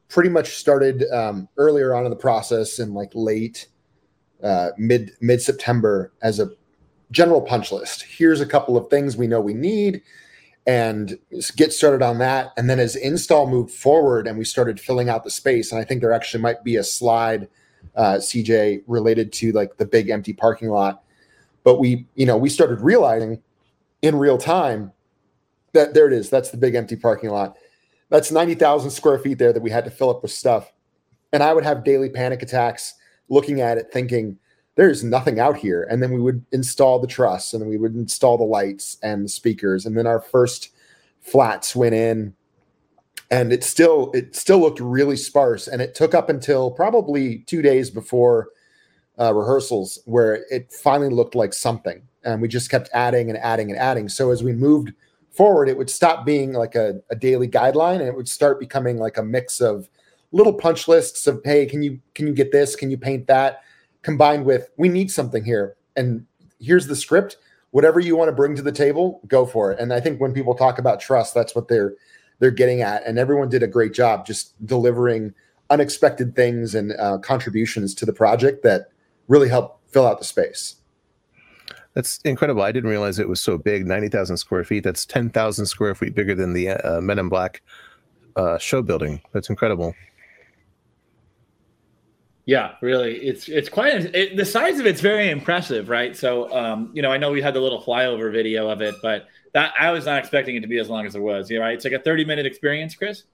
[0.09, 3.69] pretty much started um, earlier on in the process in like late
[4.43, 6.51] uh, mid mid September as a
[7.11, 8.03] general punch list.
[8.03, 10.03] Here's a couple of things we know we need,
[10.67, 11.17] and
[11.57, 12.53] get started on that.
[12.57, 15.85] And then as install moved forward and we started filling out the space, and I
[15.85, 17.49] think there actually might be a slide
[17.99, 21.03] uh, CJ related to like the big empty parking lot.
[21.65, 23.43] But we, you know, we started realizing
[24.01, 24.93] in real time
[25.73, 26.31] that there it is.
[26.31, 27.57] That's the big empty parking lot.
[28.09, 30.73] That's 90,000 square feet there that we had to fill up with stuff.
[31.33, 32.95] And I would have daily panic attacks
[33.29, 34.39] looking at it, thinking,
[34.77, 35.87] there's nothing out here.
[35.91, 39.29] And then we would install the truss and we would install the lights and the
[39.29, 39.85] speakers.
[39.85, 40.71] And then our first
[41.21, 42.33] flats went in
[43.31, 47.63] and it still it still looked really sparse and it took up until probably two
[47.63, 48.49] days before
[49.21, 53.71] uh, rehearsals where it finally looked like something and we just kept adding and adding
[53.71, 54.09] and adding.
[54.09, 54.93] So as we moved
[55.31, 58.99] forward it would stop being like a, a daily guideline and it would start becoming
[58.99, 59.89] like a mix of
[60.33, 62.77] little punch lists of hey can you can you get this?
[62.77, 63.63] Can you paint that?
[64.03, 66.25] Combined with we need something here and
[66.61, 67.37] here's the script.
[67.71, 69.79] Whatever you want to bring to the table go for it.
[69.79, 71.95] And i think when people talk about trust that's what they're
[72.39, 73.07] they're getting at.
[73.07, 75.35] And everyone did a great job just delivering
[75.71, 78.91] unexpected things and uh, contributions to the project that
[79.29, 80.77] really helped fill out the space.
[81.95, 82.63] That's incredible.
[82.63, 84.85] I didn't realize it was so big 90,000 square feet.
[84.85, 87.63] That's 10,000 square feet bigger than the uh, Men in Black
[88.37, 89.21] uh, show building.
[89.33, 89.95] That's incredible.
[92.49, 96.17] Yeah, really, it's it's quite it, the size of it's very impressive, right?
[96.17, 99.29] So, um, you know, I know we had the little flyover video of it, but
[99.53, 101.51] that I was not expecting it to be as long as it was.
[101.51, 101.75] Yeah, right.
[101.75, 103.25] It's like a 30 minute experience, Chris.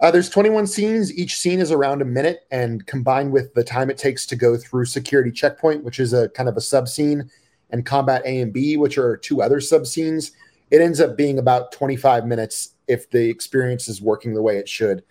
[0.00, 1.16] Uh, there's 21 scenes.
[1.16, 4.56] Each scene is around a minute, and combined with the time it takes to go
[4.56, 7.30] through security checkpoint, which is a kind of a sub scene,
[7.70, 10.32] and combat A and B, which are two other sub scenes,
[10.72, 14.68] it ends up being about 25 minutes if the experience is working the way it
[14.68, 15.04] should.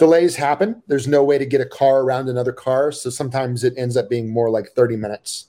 [0.00, 0.82] Delays happen.
[0.86, 4.08] There's no way to get a car around another car, so sometimes it ends up
[4.08, 5.48] being more like 30 minutes.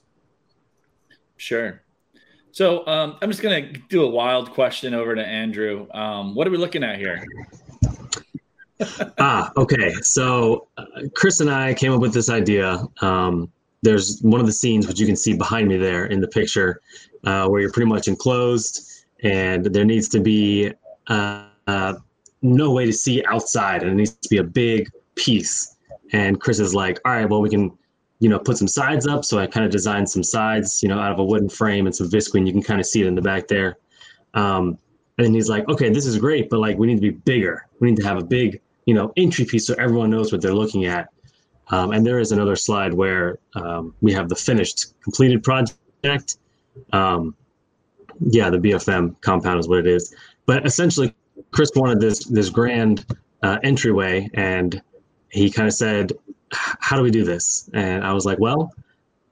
[1.38, 1.80] Sure.
[2.50, 5.86] So um, I'm just going to do a wild question over to Andrew.
[5.92, 7.24] Um, what are we looking at here?
[9.18, 9.94] ah, okay.
[10.02, 10.84] So uh,
[11.14, 12.86] Chris and I came up with this idea.
[13.00, 16.28] Um, there's one of the scenes which you can see behind me there in the
[16.28, 16.82] picture,
[17.24, 20.74] uh, where you're pretty much enclosed, and there needs to be
[21.06, 21.94] uh, uh,
[22.42, 25.76] no way to see outside, and it needs to be a big piece.
[26.12, 27.72] And Chris is like, "All right, well, we can
[28.22, 29.24] you know, put some sides up.
[29.24, 31.94] So I kind of designed some sides, you know, out of a wooden frame and
[31.94, 32.46] some visqueen.
[32.46, 33.78] You can kind of see it in the back there.
[34.34, 34.78] Um,
[35.18, 37.66] and then he's like, okay, this is great, but like we need to be bigger.
[37.80, 40.54] We need to have a big, you know, entry piece so everyone knows what they're
[40.54, 41.08] looking at.
[41.72, 46.36] Um, and there is another slide where um, we have the finished, completed project.
[46.92, 47.34] Um,
[48.20, 50.14] yeah, the BFM compound is what it is.
[50.46, 51.12] But essentially,
[51.52, 53.04] Chris wanted this this grand
[53.42, 54.82] uh, entryway, and
[55.28, 56.12] he kind of said,
[56.52, 57.70] how do we do this?
[57.72, 58.72] And I was like, well,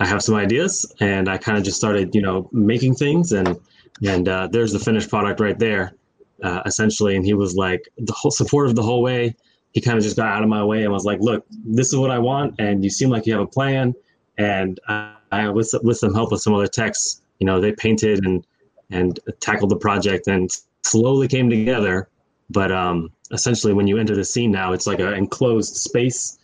[0.00, 3.58] I have some ideas, and I kind of just started, you know, making things, and
[4.06, 5.94] and uh, there's the finished product right there,
[6.42, 7.16] uh, essentially.
[7.16, 9.34] And he was like, the whole supportive the whole way.
[9.72, 11.96] He kind of just got out of my way and was like, look, this is
[11.96, 13.94] what I want, and you seem like you have a plan.
[14.36, 18.24] And I, I with with some help with some other techs, you know, they painted
[18.24, 18.44] and
[18.90, 20.50] and tackled the project and
[20.84, 22.08] slowly came together.
[22.50, 26.38] But um, essentially, when you enter the scene now, it's like an enclosed space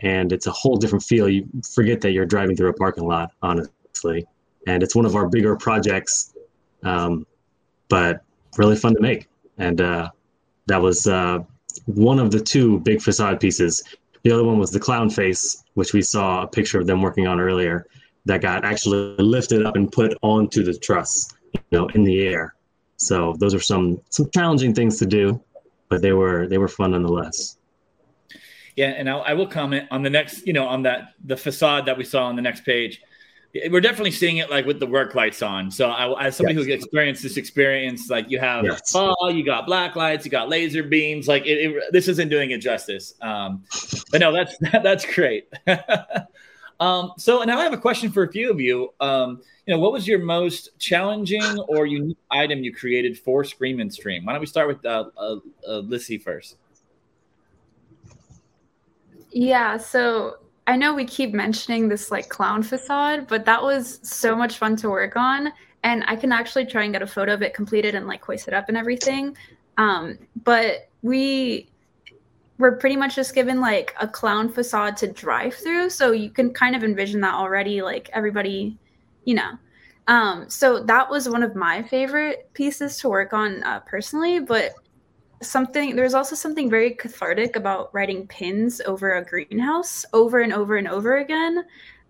[0.00, 1.28] and it's a whole different feel.
[1.28, 4.26] You forget that you're driving through a parking lot, honestly.
[4.66, 6.34] And it's one of our bigger projects,
[6.82, 7.26] um,
[7.88, 8.22] but
[8.56, 9.28] really fun to make.
[9.58, 10.10] And uh,
[10.66, 11.40] that was uh,
[11.86, 13.82] one of the two big facade pieces.
[14.24, 17.26] The other one was the clown face, which we saw a picture of them working
[17.26, 17.86] on earlier,
[18.24, 22.54] that got actually lifted up and put onto the truss, you know, in the air.
[23.02, 25.42] So those are some some challenging things to do,
[25.88, 27.58] but they were they were fun nonetheless.
[28.76, 31.86] Yeah, and I'll, I will comment on the next, you know, on that the facade
[31.86, 33.02] that we saw on the next page.
[33.70, 35.70] We're definitely seeing it like with the work lights on.
[35.70, 36.66] So, I, as somebody yes.
[36.66, 38.90] who experienced this experience, like you have yes.
[38.90, 41.28] fall, you got black lights, you got laser beams.
[41.28, 43.12] Like it, it, this isn't doing it justice.
[43.20, 43.64] Um,
[44.10, 45.52] but no, that's that's great.
[46.82, 48.92] um, so now I have a question for a few of you.
[48.98, 53.78] Um, you know, what was your most challenging or unique item you created for Scream
[53.78, 54.24] and Stream?
[54.24, 56.56] Why don't we start with uh, uh, uh Lissy first?
[59.30, 64.34] Yeah, so I know we keep mentioning this like clown facade, but that was so
[64.34, 65.52] much fun to work on.
[65.84, 68.48] And I can actually try and get a photo of it completed and like hoist
[68.48, 69.36] it up and everything.
[69.78, 71.68] Um, but we
[72.62, 75.90] were pretty much just given like a clown facade to drive through.
[75.90, 78.78] So you can kind of envision that already, like everybody,
[79.24, 79.58] you know.
[80.06, 84.38] Um, so that was one of my favorite pieces to work on uh, personally.
[84.38, 84.74] But
[85.42, 90.76] something there's also something very cathartic about writing pins over a greenhouse over and over
[90.76, 91.64] and over again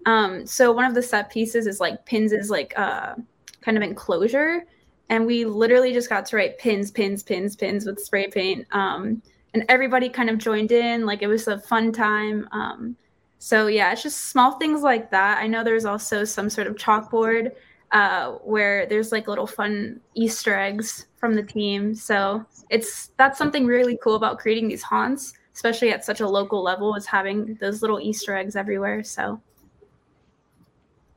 [0.04, 3.14] um, so one of the set pieces is like pins is like uh,
[3.62, 4.64] kind of enclosure
[5.08, 9.22] and we literally just got to write pins pins pins pins with spray paint um,
[9.54, 12.96] and everybody kind of joined in like it was a fun time um,
[13.38, 16.76] so yeah it's just small things like that i know there's also some sort of
[16.76, 17.52] chalkboard
[17.92, 21.94] uh, where there's like little fun Easter eggs from the team.
[21.94, 26.62] So it's that's something really cool about creating these haunts, especially at such a local
[26.62, 29.04] level, is having those little Easter eggs everywhere.
[29.04, 29.40] So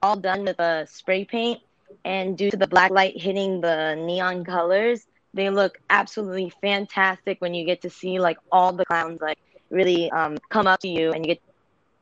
[0.02, 1.60] all done with a spray paint.
[2.04, 7.54] And due to the black light hitting the neon colors, they look absolutely fantastic when
[7.54, 9.38] you get to see like all the clowns like
[9.70, 11.42] really um, come up to you and you get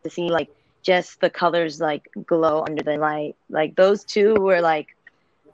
[0.05, 0.51] to see like
[0.83, 3.37] just the colors like glow under the light.
[3.49, 4.95] Like those two were like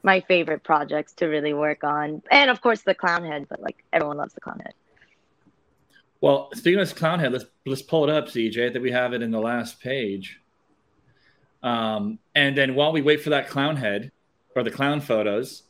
[0.03, 2.23] my favorite projects to really work on.
[2.31, 4.75] And of course the clown head, but like everyone loves the clown head.
[6.21, 8.73] Well, speaking of this clown head, let's let's pull it up, CJ.
[8.73, 10.41] that we have it in the last page.
[11.63, 14.13] Um, and then while we wait for that clown head
[14.57, 15.65] or the clown photos,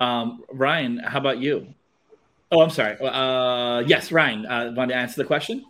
[0.00, 1.74] um, Ryan, how about you?
[2.50, 2.96] Oh, I'm sorry.
[3.00, 5.64] Uh, yes, Ryan, uh, want to answer the question?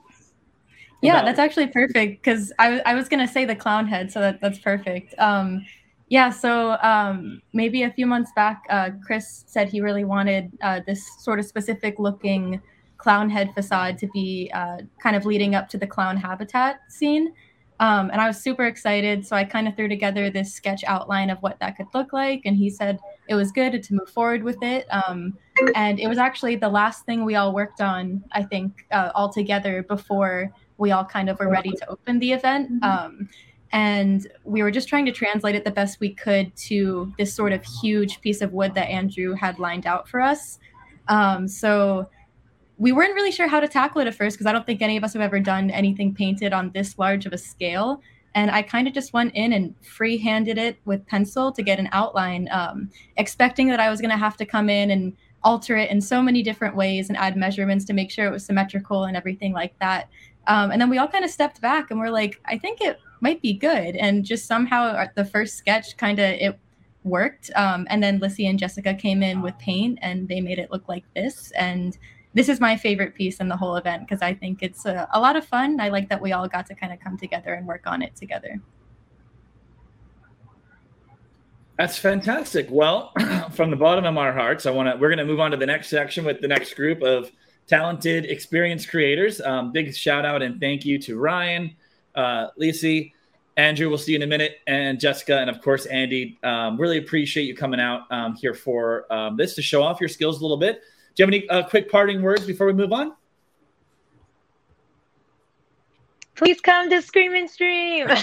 [1.00, 4.10] Yeah, about- that's actually perfect because I, I was going to say the clown head,
[4.10, 5.14] so that, that's perfect.
[5.18, 5.64] Um,
[6.08, 10.80] yeah, so um, maybe a few months back, uh, Chris said he really wanted uh,
[10.86, 12.60] this sort of specific looking
[13.02, 17.32] clown head facade to be uh, kind of leading up to the clown habitat scene.
[17.80, 19.26] Um, and I was super excited.
[19.26, 22.42] So I kind of threw together this sketch outline of what that could look like.
[22.44, 24.86] And he said it was good to move forward with it.
[24.90, 25.36] Um,
[25.74, 29.32] and it was actually the last thing we all worked on, I think, uh, all
[29.32, 32.70] together before we all kind of were ready to open the event.
[32.70, 32.84] Mm-hmm.
[32.84, 33.28] Um,
[33.72, 37.52] and we were just trying to translate it the best we could to this sort
[37.52, 40.60] of huge piece of wood that Andrew had lined out for us.
[41.08, 42.08] Um, so
[42.82, 44.96] we weren't really sure how to tackle it at first because I don't think any
[44.96, 48.02] of us have ever done anything painted on this large of a scale.
[48.34, 51.88] And I kind of just went in and free-handed it with pencil to get an
[51.92, 55.92] outline, um, expecting that I was going to have to come in and alter it
[55.92, 59.16] in so many different ways and add measurements to make sure it was symmetrical and
[59.16, 60.08] everything like that.
[60.48, 62.98] Um, and then we all kind of stepped back and we're like, I think it
[63.20, 63.94] might be good.
[63.94, 66.58] And just somehow the first sketch kind of it
[67.04, 67.52] worked.
[67.54, 70.88] Um, and then Lissy and Jessica came in with paint and they made it look
[70.88, 71.52] like this.
[71.52, 71.96] And
[72.34, 75.20] this is my favorite piece in the whole event because I think it's a, a
[75.20, 75.80] lot of fun.
[75.80, 78.16] I like that we all got to kind of come together and work on it
[78.16, 78.60] together.
[81.78, 82.68] That's fantastic.
[82.70, 83.12] Well,
[83.52, 84.96] from the bottom of our hearts, I want to.
[85.00, 87.30] We're going to move on to the next section with the next group of
[87.66, 89.40] talented, experienced creators.
[89.40, 91.74] Um, big shout out and thank you to Ryan,
[92.14, 93.14] uh, Lissy,
[93.56, 96.38] Andrew, we'll see you in a minute, and Jessica, and of course Andy.
[96.42, 100.08] Um, really appreciate you coming out um, here for um, this to show off your
[100.08, 100.80] skills a little bit.
[101.14, 103.12] Do you have any uh, quick parting words before we move on?
[106.34, 108.08] Please come to Scream and Stream.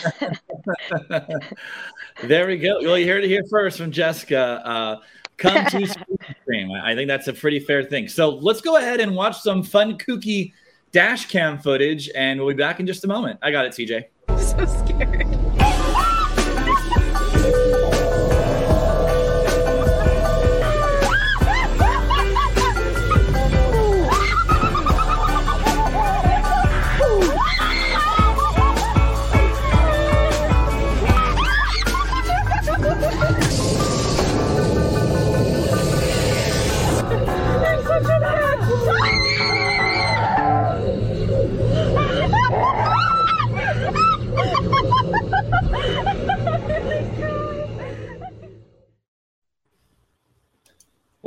[2.24, 2.80] there we go.
[2.82, 4.62] Well, you heard it here first from Jessica.
[4.66, 4.98] Uh,
[5.38, 6.72] come to Scream and Stream.
[6.72, 8.08] I think that's a pretty fair thing.
[8.08, 10.54] So let's go ahead and watch some fun, kooky
[10.92, 13.40] dash cam footage, and we'll be back in just a moment.
[13.44, 14.06] I got it, CJ.
[14.40, 14.86] so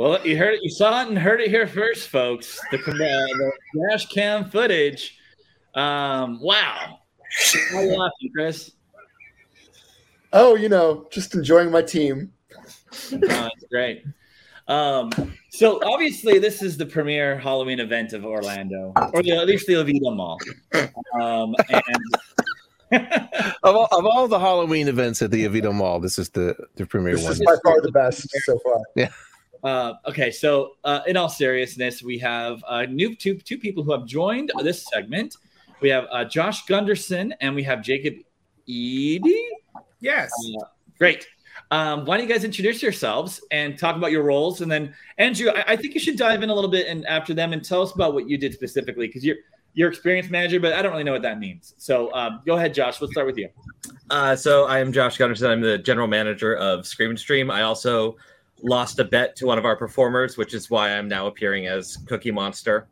[0.03, 2.59] Well, you heard it, you saw it, and heard it here first, folks.
[2.71, 3.51] The, uh, the
[3.89, 5.17] dash cam footage.
[5.75, 6.99] Um, wow.
[7.71, 8.71] How are you laughing, Chris?
[10.33, 12.33] Oh, you know, just enjoying my team.
[13.13, 14.03] Oh, that's great.
[14.67, 15.09] Um,
[15.51, 19.77] so obviously, this is the premier Halloween event of Orlando, or the, at least the
[19.77, 20.37] Oviedo Mall.
[21.21, 21.55] Um,
[22.91, 23.07] and
[23.63, 26.85] of, all, of all the Halloween events at the Oviedo Mall, this is the the
[26.85, 27.31] premier This one.
[27.31, 28.81] This is by far the best so far.
[29.63, 33.91] Uh, okay, so uh, in all seriousness, we have uh, new two two people who
[33.91, 35.37] have joined this segment.
[35.79, 38.15] We have uh, Josh Gunderson and we have Jacob
[38.65, 39.47] Eady.
[39.99, 40.31] Yes.
[40.61, 40.65] Uh,
[40.97, 41.27] great.
[41.71, 45.49] Um, why don't you guys introduce yourselves and talk about your roles, and then Andrew,
[45.49, 47.81] I, I think you should dive in a little bit and after them and tell
[47.81, 49.37] us about what you did specifically because you're
[49.75, 51.73] you're experience manager, but I don't really know what that means.
[51.77, 53.01] So um, go ahead, Josh.
[53.01, 53.49] Let's start with you.
[54.09, 55.49] Uh, so I am Josh Gunderson.
[55.49, 57.49] I'm the general manager of Scream and Stream.
[57.49, 58.17] I also
[58.63, 61.97] lost a bet to one of our performers, which is why I'm now appearing as
[62.07, 62.87] Cookie Monster,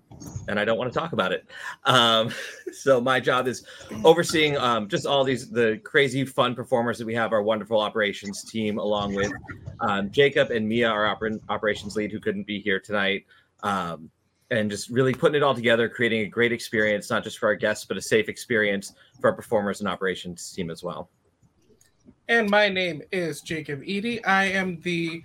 [0.49, 1.45] and I don't want to talk about it.
[1.85, 2.31] Um,
[2.73, 3.65] so my job is
[4.03, 7.31] overseeing um, just all these the crazy fun performers that we have.
[7.31, 9.31] Our wonderful operations team, along with
[9.79, 13.25] um, Jacob and Mia, our oper- operations lead, who couldn't be here tonight.
[13.63, 14.11] Um,
[14.49, 17.55] and just really putting it all together, creating a great experience, not just for our
[17.55, 21.09] guests, but a safe experience for our performers and operations team as well.
[22.27, 24.21] And my name is Jacob Eady.
[24.25, 25.23] I am the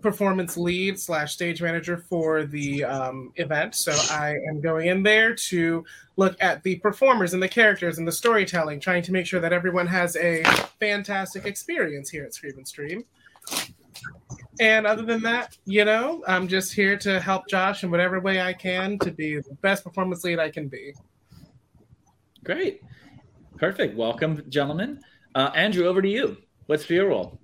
[0.00, 3.74] performance lead slash stage manager for the um, event.
[3.74, 5.84] So I am going in there to
[6.16, 9.52] look at the performers and the characters and the storytelling, trying to make sure that
[9.52, 10.42] everyone has a
[10.80, 13.04] fantastic experience here at Scream and Stream.
[14.60, 18.40] And other than that, you know, I'm just here to help Josh in whatever way
[18.40, 20.94] I can to be the best performance lead I can be.
[22.44, 22.82] Great,
[23.56, 23.96] perfect.
[23.96, 25.00] Welcome, gentlemen.
[25.34, 26.36] Uh, Andrew, over to you.
[26.66, 27.38] What's your role?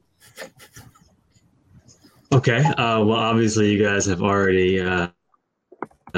[2.35, 2.65] Okay.
[2.65, 5.07] Uh, well, obviously, you guys have already uh,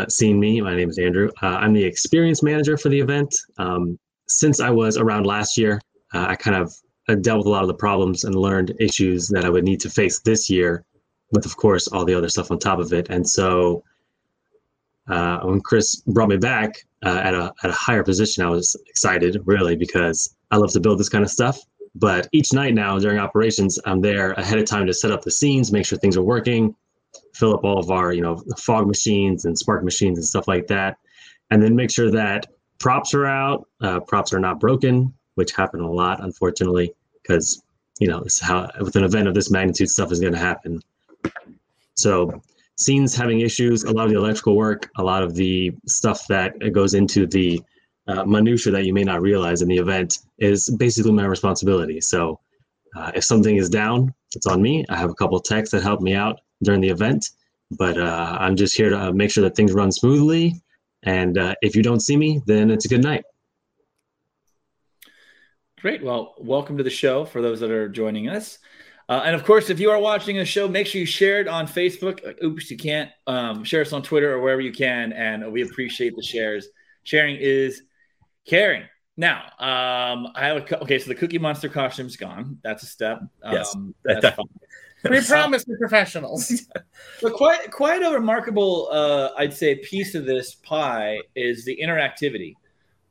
[0.08, 0.62] seen me.
[0.62, 1.30] My name is Andrew.
[1.42, 3.36] Uh, I'm the experience manager for the event.
[3.58, 5.78] Um, since I was around last year,
[6.14, 6.74] uh, I kind of
[7.10, 9.78] uh, dealt with a lot of the problems and learned issues that I would need
[9.80, 10.86] to face this year,
[11.32, 13.10] with, of course, all the other stuff on top of it.
[13.10, 13.84] And so,
[15.08, 19.42] uh, when Chris brought me back at a at a higher position, I was excited,
[19.44, 21.58] really, because I love to build this kind of stuff.
[21.98, 25.30] But each night now during operations, I'm there ahead of time to set up the
[25.30, 26.74] scenes, make sure things are working,
[27.34, 30.66] fill up all of our, you know, fog machines and spark machines and stuff like
[30.66, 30.98] that,
[31.50, 35.80] and then make sure that props are out, uh, props are not broken, which happen
[35.80, 36.92] a lot, unfortunately,
[37.22, 37.62] because
[37.98, 40.82] you know is how with an event of this magnitude, stuff is going to happen.
[41.94, 42.42] So
[42.76, 46.72] scenes having issues, a lot of the electrical work, a lot of the stuff that
[46.72, 47.62] goes into the
[48.08, 52.00] uh, minutia that you may not realize in the event is basically my responsibility.
[52.00, 52.40] So
[52.96, 54.84] uh, if something is down, it's on me.
[54.88, 57.30] I have a couple techs that help me out during the event,
[57.78, 60.60] but uh, I'm just here to uh, make sure that things run smoothly.
[61.02, 63.24] And uh, if you don't see me, then it's a good night.
[65.80, 66.02] Great.
[66.02, 68.58] Well, welcome to the show for those that are joining us.
[69.08, 71.46] Uh, and of course, if you are watching the show, make sure you share it
[71.46, 72.42] on Facebook.
[72.42, 73.10] Oops, you can't.
[73.26, 75.12] Um, share us on Twitter or wherever you can.
[75.12, 76.66] And we appreciate the shares.
[77.04, 77.82] Sharing is
[78.46, 78.84] caring.
[79.16, 80.98] Now, um, I have a co- okay.
[80.98, 82.58] So the Cookie Monster costume's gone.
[82.62, 83.20] That's a step.
[83.44, 83.74] Yes.
[83.74, 84.46] Um, that's fine.
[85.08, 86.66] We promise we're professionals.
[87.22, 92.54] But quite quite a remarkable, uh, I'd say, piece of this pie is the interactivity.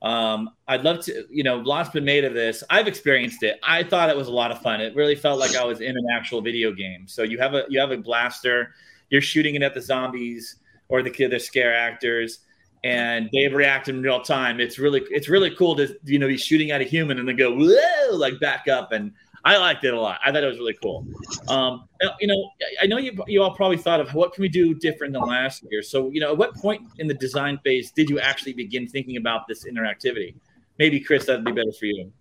[0.02, 2.64] Um, I'd love to, you know, lots been made of this.
[2.70, 3.58] I've experienced it.
[3.64, 4.82] I thought it was a lot of fun.
[4.82, 7.08] It really felt like I was in an actual video game.
[7.08, 8.76] So you have a you have a blaster,
[9.10, 10.58] you're shooting it at the zombies
[10.90, 12.40] or the the scare actors,
[12.86, 14.60] and they react in real time.
[14.60, 17.36] It's really it's really cool to you know be shooting at a human and then
[17.36, 19.12] go whoa like back up and
[19.44, 20.20] I liked it a lot.
[20.24, 21.06] I thought it was really cool.
[21.50, 21.88] Um,
[22.20, 25.14] you know, I know you you all probably thought of what can we do different
[25.14, 25.82] than last year.
[25.82, 29.18] So you know, at what point in the design phase did you actually begin thinking
[29.18, 30.36] about this interactivity?
[30.78, 32.12] Maybe Chris, that'd be better for you.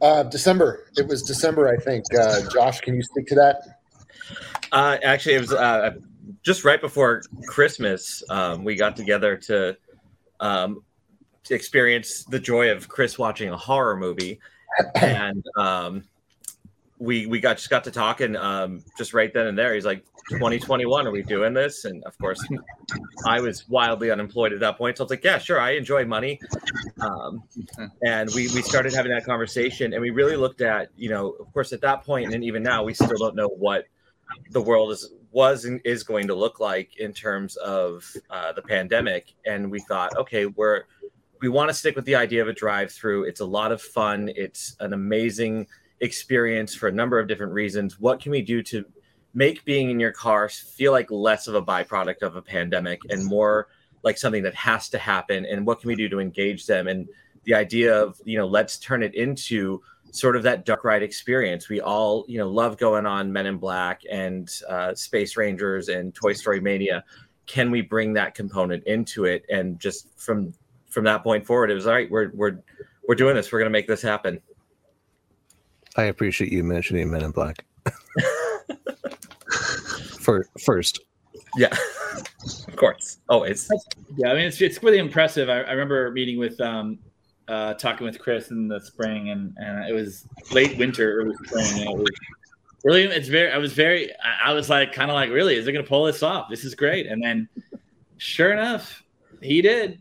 [0.00, 0.86] Uh, December.
[0.96, 2.04] It was December, I think.
[2.16, 3.62] Uh, Josh, can you speak to that?
[4.70, 5.92] Uh, actually, it was uh,
[6.42, 8.22] just right before Christmas.
[8.28, 9.76] Um, we got together to,
[10.40, 10.82] um,
[11.44, 14.40] to experience the joy of Chris watching a horror movie,
[14.94, 16.04] and um,
[16.98, 19.74] we we got just got to talking um, just right then and there.
[19.74, 22.46] He's like, "2021, are we doing this?" And of course,
[23.26, 26.04] I was wildly unemployed at that point, so I was like, "Yeah, sure, I enjoy
[26.04, 26.38] money."
[27.00, 27.42] Um,
[28.06, 31.52] and we we started having that conversation, and we really looked at, you know, of
[31.52, 33.86] course, at that point, and even now, we still don't know what
[34.50, 38.62] the world is was and is going to look like in terms of uh, the
[38.62, 39.34] pandemic.
[39.46, 40.84] And we thought, okay, we're
[41.40, 43.24] we want to stick with the idea of a drive through.
[43.24, 44.30] It's a lot of fun.
[44.36, 45.66] It's an amazing
[46.00, 47.98] experience for a number of different reasons.
[47.98, 48.84] What can we do to
[49.32, 53.24] make being in your car feel like less of a byproduct of a pandemic and
[53.24, 53.68] more
[54.02, 55.46] like something that has to happen?
[55.46, 56.88] And what can we do to engage them?
[56.88, 57.08] And
[57.44, 59.80] the idea of, you know, let's turn it into
[60.12, 61.68] sort of that dark ride experience.
[61.68, 66.14] We all, you know, love going on Men in Black and uh, Space Rangers and
[66.14, 67.04] Toy Story Mania.
[67.46, 69.44] Can we bring that component into it?
[69.48, 70.52] And just from
[70.88, 72.10] from that point forward, it was all right.
[72.10, 72.58] We're we're
[73.06, 73.50] we're doing this.
[73.50, 74.40] We're going to make this happen.
[75.96, 77.64] I appreciate you mentioning Men in Black.
[80.20, 81.00] For first,
[81.56, 81.74] yeah,
[82.68, 83.68] of course, always.
[84.16, 85.48] Yeah, I mean it's it's really impressive.
[85.48, 86.98] I, I remember meeting with um,
[87.50, 91.88] uh, talking with Chris in the spring, and, and it was late winter, early spring.
[91.88, 92.08] It was
[92.84, 93.50] really, it's very.
[93.50, 94.12] I was very.
[94.22, 96.48] I, I was like, kind of like, really, is it going to pull this off?
[96.48, 97.06] This is great.
[97.08, 97.48] And then,
[98.18, 99.02] sure enough,
[99.42, 100.00] he did.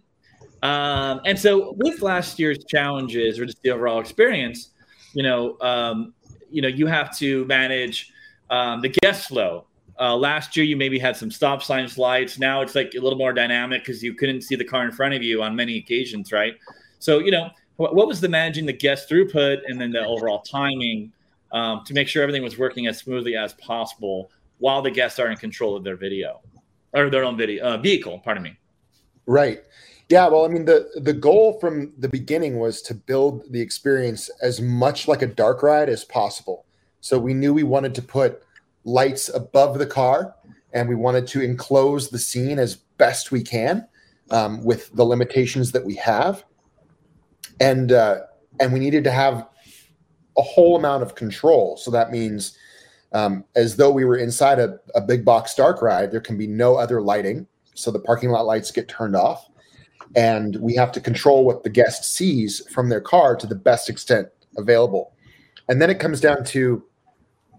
[0.61, 4.69] Um, and so, with last year's challenges or just the overall experience,
[5.13, 6.13] you know, um,
[6.51, 8.11] you know, you have to manage
[8.51, 9.65] um, the guest flow.
[9.99, 12.37] Uh, last year, you maybe had some stop signs, lights.
[12.37, 15.13] Now it's like a little more dynamic because you couldn't see the car in front
[15.13, 16.53] of you on many occasions, right?
[16.99, 20.41] So, you know, what, what was the managing the guest throughput and then the overall
[20.41, 21.11] timing
[21.51, 25.31] um, to make sure everything was working as smoothly as possible while the guests are
[25.31, 26.41] in control of their video
[26.93, 28.19] or their own video uh, vehicle?
[28.19, 28.57] Pardon me.
[29.25, 29.63] Right.
[30.09, 34.29] Yeah, well, I mean, the the goal from the beginning was to build the experience
[34.41, 36.65] as much like a dark ride as possible.
[36.99, 38.41] So we knew we wanted to put
[38.85, 40.35] lights above the car,
[40.73, 43.87] and we wanted to enclose the scene as best we can
[44.31, 46.43] um, with the limitations that we have,
[47.59, 48.21] and uh,
[48.59, 49.47] and we needed to have
[50.37, 51.77] a whole amount of control.
[51.77, 52.57] So that means,
[53.13, 56.47] um, as though we were inside a, a big box dark ride, there can be
[56.47, 59.49] no other lighting, so the parking lot lights get turned off
[60.15, 63.89] and we have to control what the guest sees from their car to the best
[63.89, 65.13] extent available.
[65.67, 66.83] And then it comes down to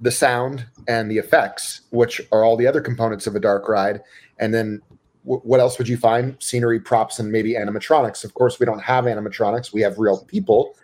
[0.01, 4.01] the sound and the effects, which are all the other components of a dark ride.
[4.38, 4.80] And then
[5.23, 6.37] what else would you find?
[6.41, 8.25] Scenery, props, and maybe animatronics.
[8.25, 10.75] Of course, we don't have animatronics, we have real people.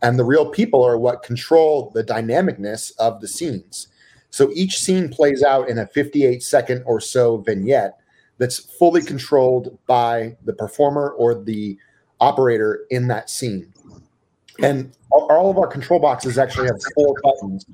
[0.00, 3.88] And the real people are what control the dynamicness of the scenes.
[4.30, 7.98] So each scene plays out in a 58 second or so vignette
[8.38, 11.78] that's fully controlled by the performer or the
[12.20, 13.72] operator in that scene.
[14.60, 17.66] And all of our control boxes actually have four buttons.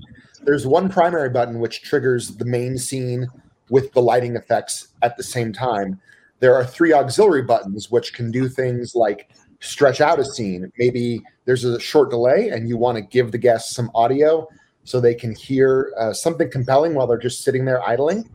[0.42, 3.28] There's one primary button which triggers the main scene
[3.70, 6.00] with the lighting effects at the same time.
[6.40, 9.30] There are three auxiliary buttons which can do things like
[9.60, 10.70] stretch out a scene.
[10.78, 14.46] Maybe there's a short delay and you want to give the guests some audio
[14.84, 18.28] so they can hear uh, something compelling while they're just sitting there idling.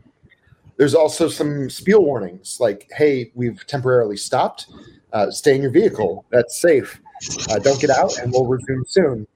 [0.78, 4.68] There's also some spiel warnings like, hey, we've temporarily stopped.
[5.14, 6.26] Uh, stay in your vehicle.
[6.32, 7.00] That's safe.
[7.50, 9.28] Uh, don't get out, and we'll resume soon.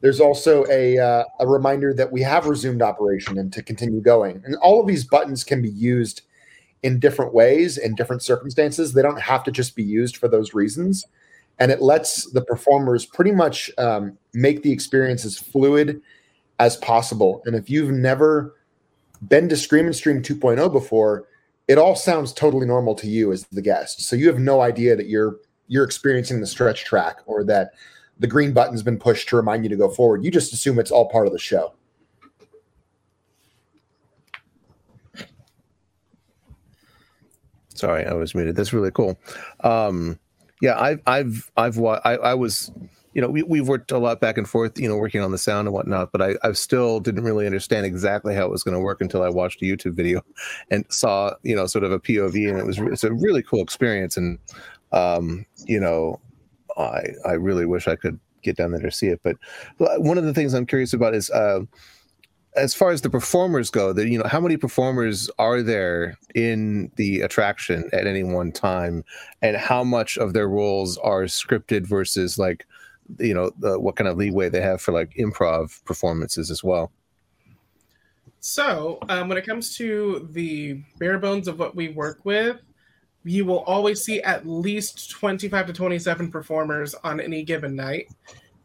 [0.00, 4.42] There's also a, uh, a reminder that we have resumed operation and to continue going.
[4.44, 6.22] And all of these buttons can be used
[6.86, 8.92] in different ways in different circumstances.
[8.92, 11.04] They don't have to just be used for those reasons.
[11.58, 16.00] And it lets the performers pretty much um, make the experience as fluid
[16.60, 17.42] as possible.
[17.44, 18.54] And if you've never
[19.26, 21.26] been to Scream and Stream 2.0 before,
[21.66, 24.02] it all sounds totally normal to you as the guest.
[24.02, 27.72] So you have no idea that you're you're experiencing the stretch track or that
[28.20, 30.24] the green button's been pushed to remind you to go forward.
[30.24, 31.74] You just assume it's all part of the show.
[37.76, 38.56] Sorry, I was muted.
[38.56, 39.18] That's really cool.
[39.60, 40.18] Um,
[40.60, 42.70] yeah, I've I've I've I, I was
[43.16, 45.38] you know, we, we've worked a lot back and forth, you know, working on the
[45.38, 48.74] sound and whatnot, but I, I still didn't really understand exactly how it was going
[48.74, 50.20] to work until I watched a YouTube video
[50.70, 53.62] and saw, you know, sort of a POV and it was, it's a really cool
[53.62, 54.18] experience.
[54.18, 54.38] And,
[54.92, 56.20] um, you know,
[56.76, 59.22] I, I really wish I could get down there to see it.
[59.22, 59.36] But
[59.78, 61.60] one of the things I'm curious about is, uh,
[62.56, 66.90] as far as the performers go, that you know, how many performers are there in
[66.96, 69.04] the attraction at any one time,
[69.42, 72.66] and how much of their roles are scripted versus like,
[73.18, 76.90] you know, the, what kind of leeway they have for like improv performances as well.
[78.40, 82.60] So, um, when it comes to the bare bones of what we work with,
[83.24, 88.08] you will always see at least 25 to 27 performers on any given night.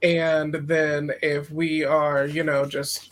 [0.04, 3.11] And then if we are, you know, just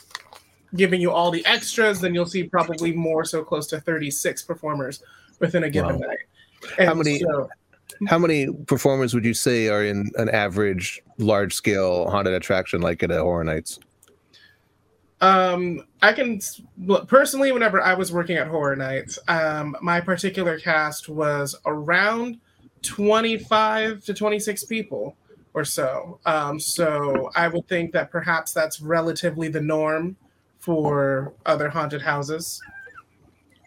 [0.75, 5.03] giving you all the extras, then you'll see probably more so close to 36 performers
[5.39, 6.07] within a given wow.
[6.07, 6.19] night.
[6.77, 7.49] And how many so,
[8.07, 13.03] how many performers would you say are in an average large scale haunted attraction like
[13.03, 13.79] at a Horror Nights?
[15.21, 16.39] Um, I can
[17.07, 22.39] personally, whenever I was working at Horror Nights, um, my particular cast was around
[22.83, 25.17] 25 to 26 people
[25.53, 26.19] or so.
[26.25, 30.15] Um, so I would think that perhaps that's relatively the norm
[30.59, 32.61] for other haunted houses.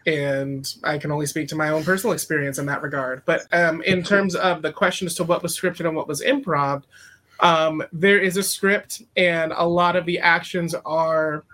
[0.07, 3.23] And I can only speak to my own personal experience in that regard.
[3.25, 6.23] But um, in terms of the question as to what was scripted and what was
[6.23, 6.83] improv,
[7.41, 11.45] um, there is a script, and a lot of the actions are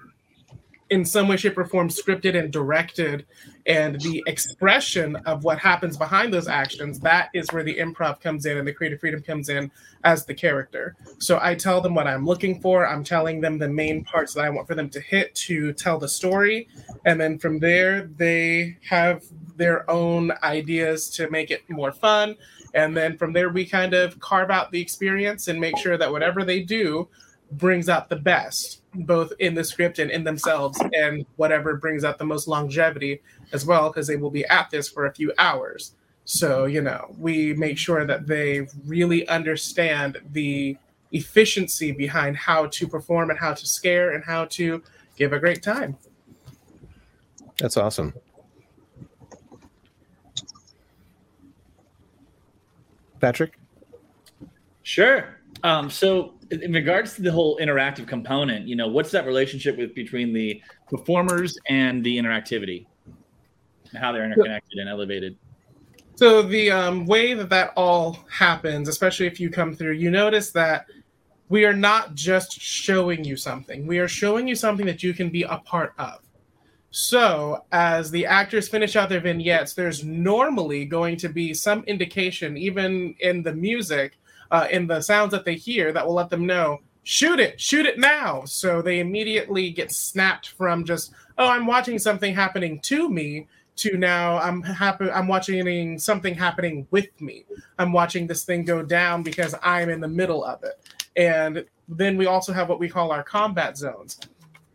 [0.91, 3.27] in some way, shape, or form scripted and directed.
[3.67, 8.47] And the expression of what happens behind those actions, that is where the improv comes
[8.47, 9.71] in and the creative freedom comes in
[10.05, 10.97] as the character.
[11.19, 12.87] So I tell them what I'm looking for.
[12.87, 15.99] I'm telling them the main parts that I want for them to hit to tell
[15.99, 16.69] the story.
[17.05, 19.25] And then from there, they have
[19.57, 22.37] their own ideas to make it more fun.
[22.75, 26.11] And then from there, we kind of carve out the experience and make sure that
[26.11, 27.09] whatever they do
[27.53, 32.19] brings out the best both in the script and in themselves and whatever brings out
[32.19, 33.21] the most longevity
[33.53, 35.95] as well because they will be at this for a few hours.
[36.25, 40.77] So you know we make sure that they really understand the
[41.13, 44.83] efficiency behind how to perform and how to scare and how to
[45.17, 45.97] give a great time.
[47.59, 48.15] That's awesome.
[53.21, 53.59] Patrick?
[54.83, 55.37] Sure.
[55.65, 59.95] Um, so in regards to the whole interactive component, you know, what's that relationship with
[59.95, 62.87] between the performers and the interactivity,
[63.95, 65.37] how they're interconnected and elevated?
[66.17, 70.51] So the um, way that that all happens, especially if you come through, you notice
[70.51, 70.87] that
[71.49, 75.31] we are not just showing you something; we are showing you something that you can
[75.31, 76.19] be a part of.
[76.91, 82.57] So, as the actors finish out their vignettes, there's normally going to be some indication,
[82.57, 84.18] even in the music,
[84.51, 87.87] uh, in the sounds that they hear that will let them know shoot it shoot
[87.87, 88.45] it now.
[88.45, 93.47] So they immediately get snapped from just oh i'm watching something happening to me
[93.77, 97.47] to now i'm happy i'm watching something happening with me.
[97.79, 100.81] I'm watching this thing go down because i'm in the middle of it.
[101.17, 104.21] And then we also have what we call our combat zones.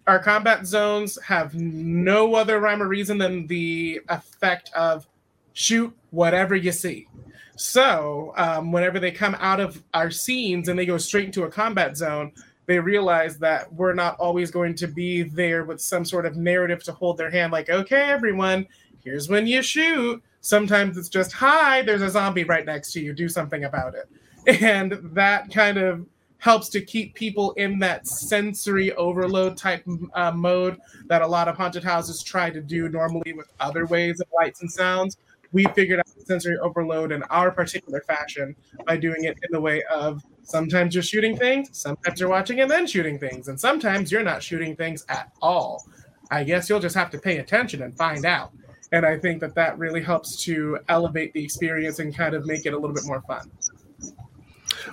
[0.08, 5.08] Our combat zones have no other rhyme or reason than the effect of
[5.54, 7.08] shoot whatever you see
[7.56, 11.50] so um, whenever they come out of our scenes and they go straight into a
[11.50, 12.32] combat zone,
[12.66, 16.84] they realize that we're not always going to be there with some sort of narrative
[16.86, 18.66] to hold their hand, like, okay, everyone,
[19.04, 20.24] here's when you shoot.
[20.42, 24.10] Sometimes it's just, hi, there's a zombie right next to you, do something about it.
[24.62, 26.06] And that kind of
[26.40, 30.78] helps to keep people in that sensory overload type uh, mode
[31.08, 34.60] that a lot of haunted houses try to do normally with other ways of lights
[34.60, 35.16] and sounds
[35.54, 39.84] we figured out sensory overload in our particular fashion by doing it in the way
[39.84, 44.24] of sometimes you're shooting things, sometimes you're watching and then shooting things, and sometimes you're
[44.24, 45.86] not shooting things at all.
[46.32, 48.52] I guess you'll just have to pay attention and find out.
[48.92, 52.66] And I think that that really helps to elevate the experience and kind of make
[52.66, 53.52] it a little bit more fun.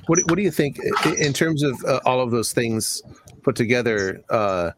[0.06, 0.78] What, what do you think
[1.18, 3.02] in terms of uh, all of those things
[3.42, 4.22] put together?
[4.28, 4.70] Uh,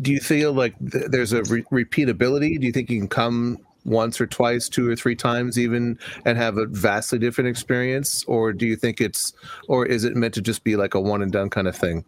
[0.00, 2.58] do you feel like th- there's a re- repeatability?
[2.58, 6.38] Do you think you can come once or twice, two or three times even, and
[6.38, 8.24] have a vastly different experience?
[8.24, 9.32] Or do you think it's,
[9.68, 12.04] or is it meant to just be like a one and done kind of thing?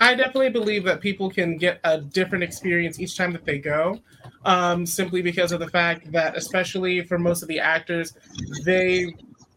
[0.00, 4.00] I definitely believe that people can get a different experience each time that they go,
[4.44, 8.12] um, simply because of the fact that, especially for most of the actors,
[8.64, 9.14] they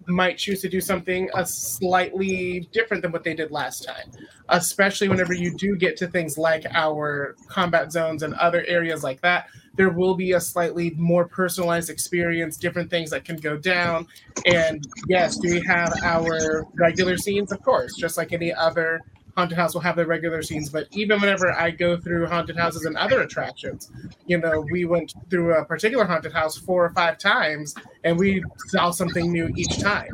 [0.07, 4.09] might choose to do something a slightly different than what they did last time
[4.49, 9.19] especially whenever you do get to things like our combat zones and other areas like
[9.21, 14.07] that there will be a slightly more personalized experience, different things that can go down.
[14.45, 17.51] And yes, do we have our regular scenes?
[17.51, 19.01] Of course, just like any other
[19.37, 20.67] haunted house will have their regular scenes.
[20.67, 23.91] But even whenever I go through haunted houses and other attractions,
[24.25, 28.43] you know, we went through a particular haunted house four or five times and we
[28.69, 30.09] saw something new each time.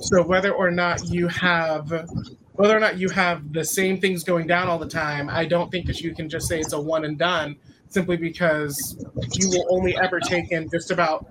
[0.00, 2.08] So whether or not you have
[2.54, 5.70] whether or not you have the same things going down all the time, I don't
[5.70, 7.56] think that you can just say it's a one and done
[7.88, 11.26] simply because you will only ever take in just about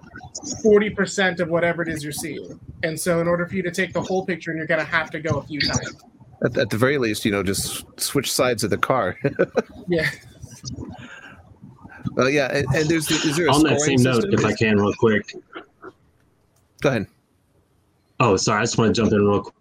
[0.64, 2.60] 40% of whatever it is you're seeing.
[2.84, 4.86] And so in order for you to take the whole picture, and you're going to
[4.86, 5.95] have to go a few times.
[6.43, 9.18] At, at the very least, you know, just switch sides of the car.
[9.88, 10.10] Yeah.
[12.14, 14.53] Well, yeah, and, and there's is there a On that scoring same note, if I
[14.53, 15.34] can, real quick.
[16.82, 17.08] Go ahead.
[18.20, 18.62] Oh, sorry.
[18.62, 19.53] I just want to jump in real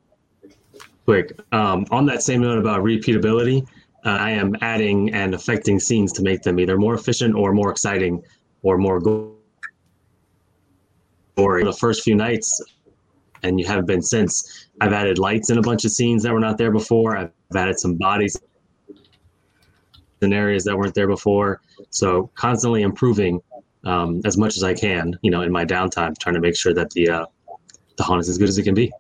[1.05, 1.39] quick.
[1.53, 3.67] Um, on that same note about repeatability,
[4.05, 7.71] uh, I am adding and affecting scenes to make them either more efficient or more
[7.71, 8.23] exciting
[8.63, 9.37] or more go-
[11.37, 11.65] gory.
[11.65, 12.61] The first few nights,
[13.43, 16.41] and you haven't been since, I've added lights in a bunch of scenes that were
[16.41, 17.17] not there before.
[17.17, 18.39] I've added some bodies
[20.21, 21.61] in areas that weren't there before.
[21.91, 23.41] So constantly improving
[23.85, 26.75] um, as much as I can, you know, in my downtime, trying to make sure
[26.75, 27.27] that the uh,
[27.97, 28.91] the haunt is as good as it can be.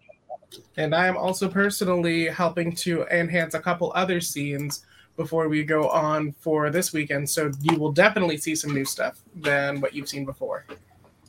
[0.76, 4.84] And I am also personally helping to enhance a couple other scenes
[5.16, 7.28] before we go on for this weekend.
[7.28, 10.66] So you will definitely see some new stuff than what you've seen before.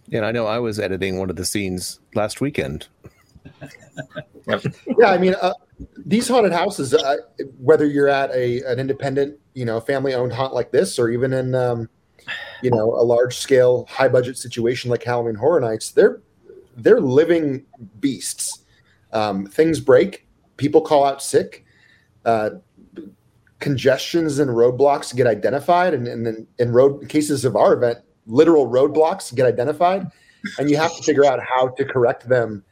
[0.07, 2.87] Yeah, and I know I was editing one of the scenes last weekend.
[4.47, 5.53] yeah, I mean, uh,
[6.05, 7.17] these haunted houses, uh,
[7.59, 11.33] whether you're at a an independent, you know, family owned haunt like this, or even
[11.33, 11.89] in, um,
[12.61, 16.21] you know, a large scale, high budget situation like Halloween Horror Nights, they're
[16.77, 17.65] they're living
[17.99, 18.59] beasts.
[19.11, 20.27] Um, things break,
[20.57, 21.65] people call out sick,
[22.25, 22.51] uh,
[23.65, 27.97] congestions and roadblocks get identified, and, and then in road cases of our event,
[28.27, 30.05] literal roadblocks get identified,
[30.59, 32.63] and you have to figure out how to correct them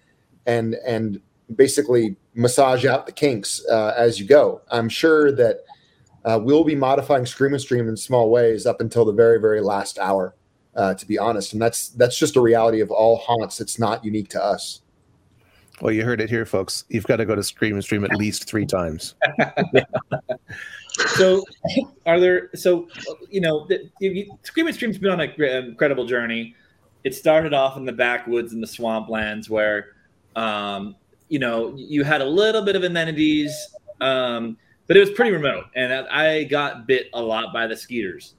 [0.45, 1.19] and and
[1.55, 4.61] basically massage out the kinks uh, as you go.
[4.69, 5.61] I'm sure that
[6.25, 9.61] uh, we'll be modifying Scream and Stream in small ways up until the very very
[9.61, 10.35] last hour.
[10.75, 13.59] Uh, to be honest, and that's that's just a reality of all haunts.
[13.59, 14.81] It's not unique to us.
[15.81, 16.85] Well, you heard it here, folks.
[16.89, 19.15] You've got to go to Scream and Stream at least three times.
[21.15, 21.43] so
[22.05, 22.87] are there so
[23.29, 26.55] you know the, you, scream and stream's been on an incredible journey.
[27.03, 29.87] It started off in the backwoods and the swamplands where
[30.35, 30.95] um,
[31.29, 33.53] you know you had a little bit of amenities
[34.01, 38.35] um, but it was pretty remote and i got bit a lot by the skeeters.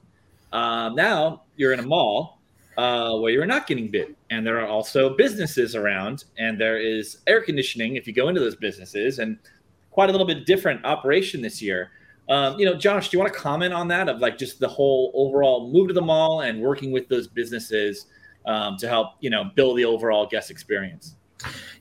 [0.53, 2.39] Um, now you're in a mall
[2.77, 7.17] uh, where you're not getting bit and there are also businesses around and there is
[7.27, 9.37] air conditioning if you go into those businesses and
[9.91, 11.91] quite a little bit different operation this year
[12.29, 14.67] um, you know, Josh, do you want to comment on that of like just the
[14.67, 18.07] whole overall move to the mall and working with those businesses
[18.45, 21.15] um, to help you know build the overall guest experience?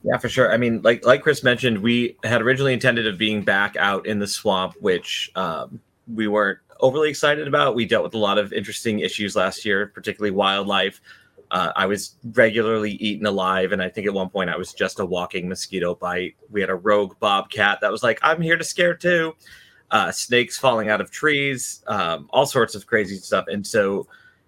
[0.02, 0.52] Yeah, for sure.
[0.52, 4.18] I mean, like like Chris mentioned, we had originally intended of being back out in
[4.18, 5.80] the swamp, which um,
[6.12, 7.74] we weren't overly excited about.
[7.74, 11.00] We dealt with a lot of interesting issues last year, particularly wildlife.
[11.50, 14.98] Uh, I was regularly eaten alive, and I think at one point I was just
[14.98, 16.34] a walking mosquito bite.
[16.50, 19.34] We had a rogue bobcat that was like, "I'm here to scare too."
[19.90, 23.46] Uh, snakes falling out of trees, um, all sorts of crazy stuff.
[23.48, 24.06] And so,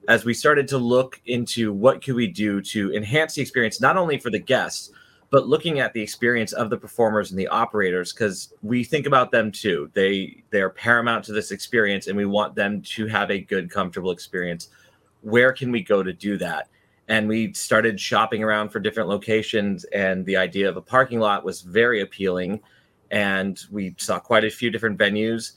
[0.08, 3.96] as we started to look into what could we do to enhance the experience, not
[3.96, 4.90] only for the guests,
[5.30, 9.32] but looking at the experience of the performers and the operators, because we think about
[9.32, 9.90] them too.
[9.94, 14.12] They they're paramount to this experience, and we want them to have a good, comfortable
[14.12, 14.68] experience.
[15.22, 16.68] Where can we go to do that?
[17.08, 21.44] And we started shopping around for different locations, and the idea of a parking lot
[21.44, 22.60] was very appealing
[23.10, 25.52] and we saw quite a few different venues.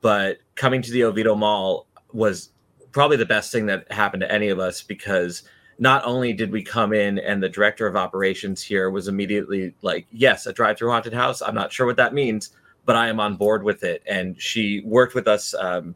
[0.00, 2.50] But coming to the Oviedo Mall was
[2.92, 5.42] probably the best thing that happened to any of us because
[5.78, 10.06] not only did we come in and the director of operations here was immediately like,
[10.10, 11.42] Yes, a drive through haunted house.
[11.42, 12.50] I'm not sure what that means,
[12.84, 14.02] but I am on board with it.
[14.06, 15.94] And she worked with us um,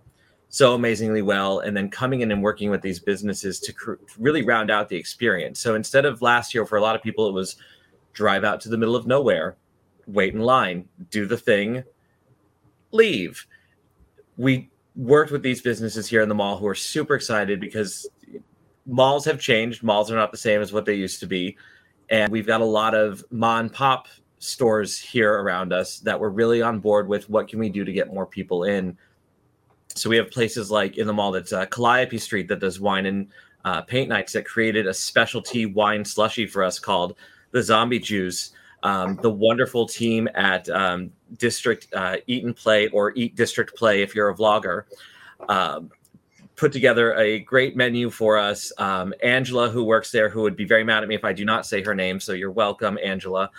[0.49, 1.61] so amazingly well.
[1.61, 4.97] And then coming in and working with these businesses to cr- really round out the
[4.97, 5.61] experience.
[5.61, 7.57] So instead of last year, for a lot of people, it was
[8.13, 9.57] drive out to the middle of nowhere
[10.07, 11.83] wait in line, do the thing,
[12.93, 13.47] leave.
[14.37, 18.09] We worked with these businesses here in the mall who are super excited because
[18.87, 19.83] malls have changed.
[19.83, 21.57] Malls are not the same as what they used to be.
[22.09, 26.31] And we've got a lot of mom and pop stores here around us that were
[26.31, 28.97] really on board with what can we do to get more people in.
[29.89, 33.07] So we have places like in the mall that's uh, Calliope Street that does wine
[33.07, 33.29] and
[33.65, 37.17] uh, paint nights that created a specialty wine slushy for us called
[37.51, 38.53] the Zombie Juice
[38.83, 44.03] um, the wonderful team at um, District uh, Eat and Play or Eat District Play
[44.03, 44.85] if you're a vlogger.
[45.49, 45.91] Um,
[46.57, 48.72] put together a great menu for us.
[48.79, 51.45] Um, Angela, who works there, who would be very mad at me if I do
[51.45, 53.51] not say her name, so you're welcome, Angela.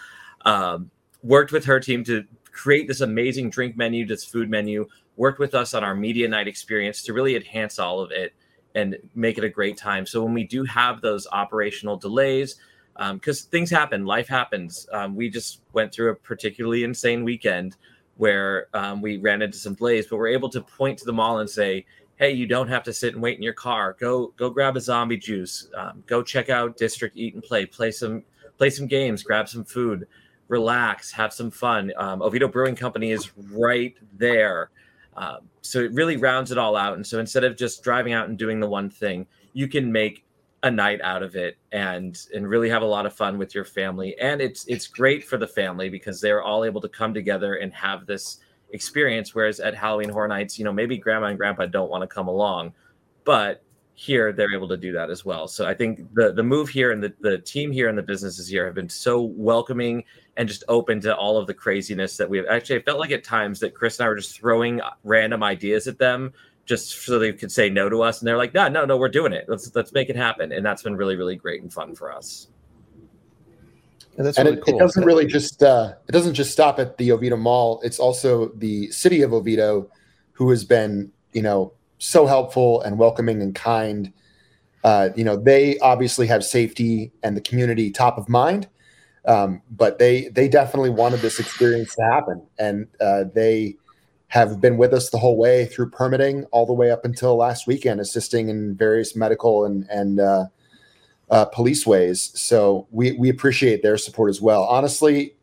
[0.45, 0.89] Um,
[1.24, 4.88] worked with her team to create this amazing drink menu, this food menu.
[5.15, 8.34] Worked with us on our media night experience to really enhance all of it
[8.76, 10.05] and make it a great time.
[10.05, 12.57] So when we do have those operational delays,
[13.14, 14.88] because um, things happen, life happens.
[14.91, 17.78] Um, we just went through a particularly insane weekend
[18.16, 21.39] where um, we ran into some delays, but we're able to point to the mall
[21.39, 21.86] and say,
[22.16, 23.95] "Hey, you don't have to sit and wait in your car.
[24.00, 25.68] Go, go grab a zombie juice.
[25.76, 27.66] Um, go check out District Eat and Play.
[27.66, 28.24] Play some,
[28.58, 29.22] play some games.
[29.22, 30.08] Grab some food.
[30.48, 31.12] Relax.
[31.12, 34.72] Have some fun." Um, Oviedo Brewing Company is right there.
[35.16, 36.93] Um, so it really rounds it all out.
[36.93, 40.24] And so instead of just driving out and doing the one thing, you can make
[40.64, 43.66] a night out of it and and really have a lot of fun with your
[43.66, 44.18] family.
[44.20, 47.74] And it's it's great for the family because they're all able to come together and
[47.74, 48.39] have this
[48.72, 49.36] experience.
[49.36, 52.28] Whereas at halloween horror nights you know maybe grandma and grandpa don't want to come
[52.28, 52.74] along
[53.24, 55.47] but here they're able to do that as well.
[55.47, 58.47] So i think the the move here and the, the team here and the businesses
[58.47, 60.03] here have been so welcoming
[60.38, 62.47] and just open to all of the craziness that we have.
[62.47, 65.88] Actually i felt like at times that chris and i were just throwing random ideas
[65.88, 66.34] at them
[66.68, 68.20] just so they could say no to us.
[68.20, 69.45] And they're like, no, no, no, we're doing it.
[69.47, 70.51] Let's let's make it happen.
[70.51, 72.49] And that's been really, really great and fun for us.
[74.18, 74.76] And, that's and really it, cool.
[74.76, 77.80] it, doesn't really just uh, it doesn't just stop at the Oviedo Mall.
[77.84, 79.89] It's also the city of Oviedo,
[80.34, 84.11] who has been you know so helpful and welcoming and kind.
[84.84, 88.68] Uh, you know they obviously have safety and the community top of mind,
[89.26, 93.78] um, but they they definitely wanted this experience to happen, and uh, they
[94.28, 97.65] have been with us the whole way through permitting all the way up until last
[97.67, 100.45] weekend, assisting in various medical and and uh,
[101.30, 102.32] uh, police ways.
[102.36, 104.63] So we we appreciate their support as well.
[104.63, 105.36] Honestly,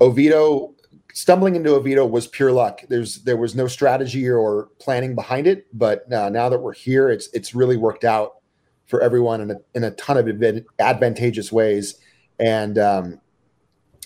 [0.00, 0.74] Oviedo
[1.12, 2.82] stumbling into Oviedo was pure luck.
[2.88, 7.10] There's there was no strategy or planning behind it, but uh, now that we're here,
[7.10, 8.36] it's it's really worked out
[8.86, 10.28] for everyone in a, in a ton of
[10.78, 11.96] advantageous ways,
[12.38, 13.20] and um,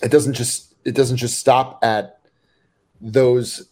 [0.02, 2.20] it doesn't just it doesn't just stop at
[3.00, 3.69] those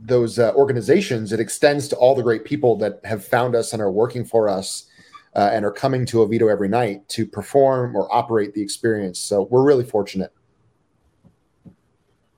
[0.00, 3.80] those uh, organizations, it extends to all the great people that have found us and
[3.80, 4.86] are working for us
[5.34, 9.18] uh, and are coming to Oviedo every night to perform or operate the experience.
[9.18, 10.32] So we're really fortunate.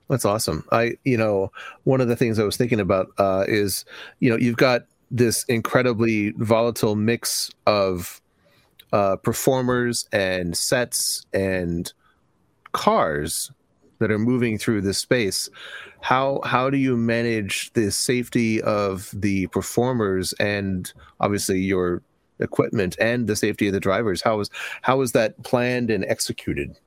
[0.09, 0.63] That's awesome.
[0.71, 1.51] I, you know,
[1.83, 3.83] one of the things I was thinking about uh, is,
[4.19, 8.21] you know, you've got this incredibly volatile mix of
[8.93, 11.91] uh, performers and sets and
[12.71, 13.51] cars
[13.99, 15.49] that are moving through this space.
[16.01, 22.01] How how do you manage the safety of the performers and obviously your
[22.39, 24.21] equipment and the safety of the drivers?
[24.21, 24.49] How is
[24.81, 26.77] how is that planned and executed?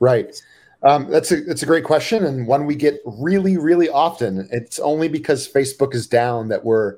[0.00, 0.40] Right.
[0.82, 4.48] Um, that's a that's a great question and one we get really really often.
[4.52, 6.96] It's only because facebook is down that we're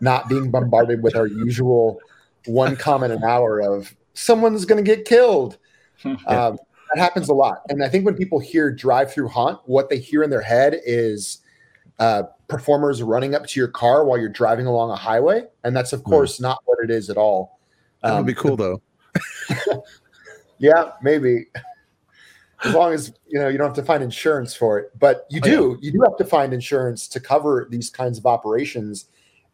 [0.00, 2.00] not being bombarded with our usual
[2.46, 5.56] one comment an hour of someone's going to get killed.
[6.26, 6.58] Um,
[6.92, 7.62] that happens a lot.
[7.68, 10.80] And I think when people hear drive through haunt, what they hear in their head
[10.84, 11.38] is
[11.98, 15.44] uh, performers running up to your car while you're driving along a highway.
[15.64, 16.10] And that's, of hmm.
[16.10, 16.42] course, mm.
[16.42, 17.60] not what it is at all.
[18.02, 18.80] That would um, be cool, though.
[20.58, 21.46] yeah, maybe.
[22.62, 25.40] As long as you know you don't have to find insurance for it, but you
[25.40, 25.64] do.
[25.64, 25.76] Oh, yeah.
[25.80, 29.06] You do have to find insurance to cover these kinds of operations,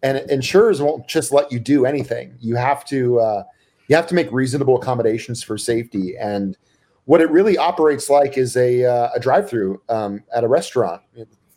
[0.02, 2.34] and insurers won't just let you do anything.
[2.40, 3.44] You have to uh,
[3.86, 6.56] you have to make reasonable accommodations for safety, and
[7.06, 11.02] what it really operates like is a, uh, a drive-through um, at a restaurant.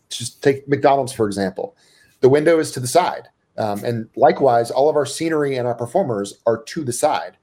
[0.08, 1.76] Just take McDonald's for example.
[2.20, 3.28] The window is to the side,
[3.58, 7.36] um, and likewise, all of our scenery and our performers are to the side.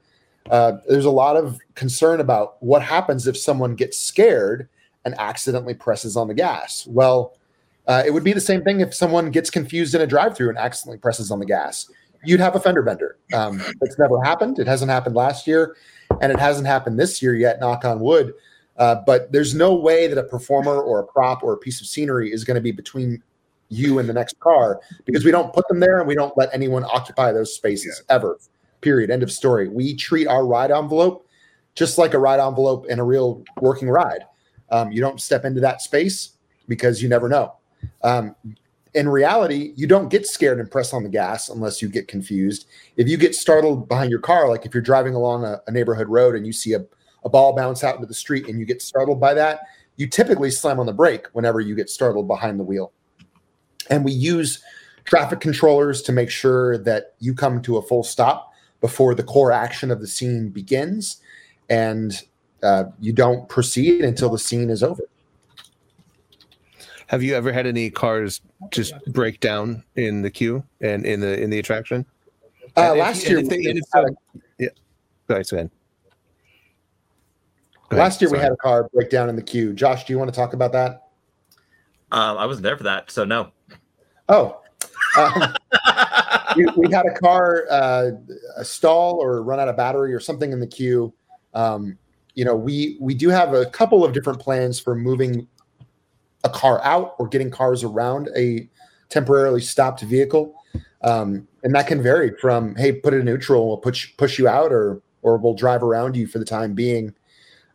[0.50, 4.68] Uh, there's a lot of concern about what happens if someone gets scared
[5.04, 6.86] and accidentally presses on the gas.
[6.86, 7.36] Well,
[7.86, 10.58] uh, it would be the same thing if someone gets confused in a drive-through and
[10.58, 11.90] accidentally presses on the gas.
[12.24, 13.18] You'd have a fender bender.
[13.32, 14.58] Um, it's never happened.
[14.58, 15.76] It hasn't happened last year
[16.20, 17.60] and it hasn't happened this year yet.
[17.60, 18.34] Knock on wood.
[18.76, 21.86] Uh, but there's no way that a performer or a prop or a piece of
[21.86, 23.22] scenery is going to be between
[23.70, 26.48] you and the next car because we don't put them there and we don't let
[26.54, 28.14] anyone occupy those spaces yeah.
[28.14, 28.38] ever.
[28.80, 29.10] Period.
[29.10, 29.68] End of story.
[29.68, 31.26] We treat our ride envelope
[31.74, 34.24] just like a ride envelope in a real working ride.
[34.70, 36.30] Um, you don't step into that space
[36.66, 37.54] because you never know.
[38.02, 38.34] Um,
[38.98, 42.66] in reality, you don't get scared and press on the gas unless you get confused.
[42.96, 46.08] If you get startled behind your car, like if you're driving along a, a, neighborhood
[46.08, 46.84] road and you see a,
[47.24, 49.60] a ball bounce out into the street and you get startled by that,
[49.94, 52.90] you typically slam on the brake whenever you get startled behind the wheel.
[53.88, 54.64] And we use
[55.04, 59.52] traffic controllers to make sure that you come to a full stop before the core
[59.52, 61.18] action of the scene begins
[61.70, 62.20] and
[62.64, 65.04] uh, you don't proceed until the scene is over.
[67.08, 71.40] Have you ever had any cars just break down in the queue and in the
[71.40, 72.04] in the attraction?
[72.76, 74.04] Uh, And if- last and year, they- we and if, uh,
[74.58, 74.68] yeah.
[75.26, 75.70] Go ahead, Sven.
[77.90, 79.72] a- last year we had a car break down in the queue.
[79.72, 81.08] Josh, do you want to talk about that?
[82.12, 83.48] Um, I wasn't there for that, so no.
[84.28, 84.60] Oh,
[85.18, 85.54] um,
[86.56, 88.10] we, we had a car uh,
[88.56, 91.12] a stall or run out of battery or something in the queue.
[91.54, 91.96] Um,
[92.34, 95.48] you know, we we do have a couple of different plans for moving
[96.44, 98.68] a car out or getting cars around a
[99.08, 100.54] temporarily stopped vehicle,
[101.02, 104.48] um, and that can vary from hey, put it in neutral, we'll push push you
[104.48, 107.14] out, or or we'll drive around you for the time being.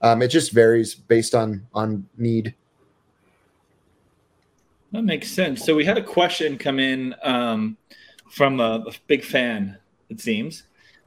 [0.01, 2.55] Um, it just varies based on on need.
[4.91, 5.65] That makes sense.
[5.65, 7.77] So we had a question come in um,
[8.29, 9.77] from a, a big fan,
[10.09, 10.63] it seems.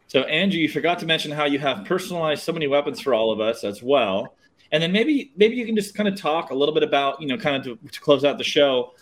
[0.09, 3.33] So Andrew, you forgot to mention how you have personalized so many weapons for all
[3.33, 4.36] of us as well.
[4.73, 7.29] And then maybe maybe you can just kind of talk a little bit about, you
[7.29, 8.95] know, kind of to, to close out the show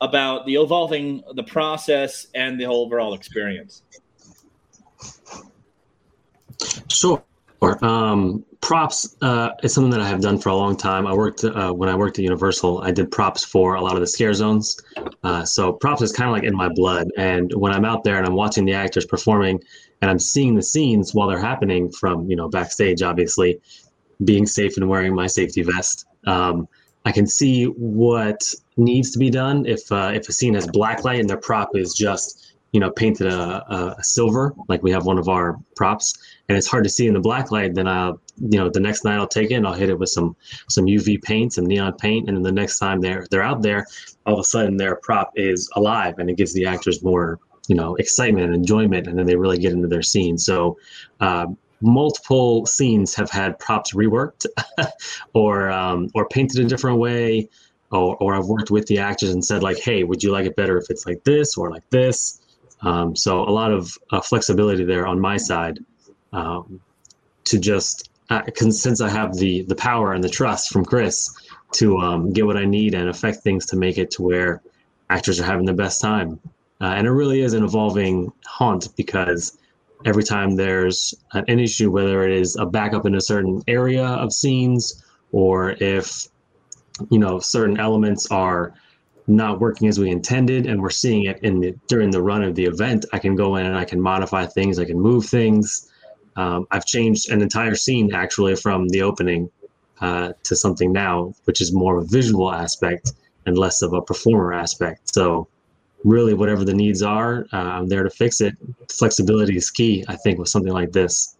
[0.00, 3.82] about the evolving the process and the whole overall experience.
[6.88, 7.22] Sure.
[7.82, 11.06] Um, props uh, is something that I have done for a long time.
[11.06, 12.82] I worked uh, when I worked at Universal.
[12.82, 14.80] I did props for a lot of the scare zones.
[15.24, 17.08] Uh, so props is kind of like in my blood.
[17.16, 19.60] And when I'm out there and I'm watching the actors performing,
[20.00, 23.60] and I'm seeing the scenes while they're happening from you know backstage, obviously,
[24.24, 26.06] being safe and wearing my safety vest.
[26.26, 26.68] Um,
[27.04, 31.04] I can see what needs to be done if uh, if a scene has black
[31.04, 35.06] light and their prop is just you know painted a, a, silver like we have
[35.06, 36.14] one of our props
[36.48, 39.04] and it's hard to see in the black light then i'll you know the next
[39.04, 40.36] night i'll take it and i'll hit it with some
[40.68, 43.86] some uv paint some neon paint and then the next time they're they're out there
[44.26, 47.38] all of a sudden their prop is alive and it gives the actors more
[47.68, 50.76] you know excitement and enjoyment and then they really get into their scene so
[51.20, 51.46] uh,
[51.80, 54.46] multiple scenes have had props reworked
[55.32, 57.48] or um, or painted a different way
[57.90, 60.56] or, or I've worked with the actors and said like, hey, would you like it
[60.56, 62.40] better if it's like this or like this?
[62.82, 65.78] Um, so a lot of uh, flexibility there on my side
[66.32, 66.80] um,
[67.44, 71.34] to just uh, since I have the the power and the trust from Chris
[71.72, 74.62] to um, get what I need and affect things to make it to where
[75.10, 76.38] actors are having the best time.
[76.80, 79.58] Uh, and it really is an evolving haunt because
[80.04, 84.32] every time there's an, issue, whether it is a backup in a certain area of
[84.32, 86.28] scenes or if
[87.10, 88.74] you know certain elements are
[89.26, 92.54] not working as we intended and we're seeing it in the during the run of
[92.54, 95.92] the event i can go in and i can modify things i can move things.
[96.36, 99.50] Um, i've changed an entire scene actually from the opening
[100.00, 103.12] uh, to something now which is more of a visual aspect
[103.48, 105.12] and less of a performer aspect.
[105.12, 105.48] So
[106.04, 108.54] really whatever the needs are uh, i'm there to fix it
[108.90, 111.36] flexibility is key i think with something like this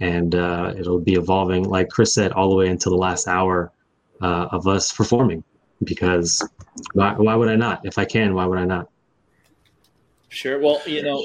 [0.00, 3.72] and uh, it'll be evolving like chris said all the way until the last hour
[4.22, 5.44] uh, of us performing
[5.84, 6.46] because
[6.92, 7.84] why, why would I not?
[7.84, 8.88] If I can, why would I not?
[10.28, 10.60] Sure.
[10.60, 11.22] Well, you know,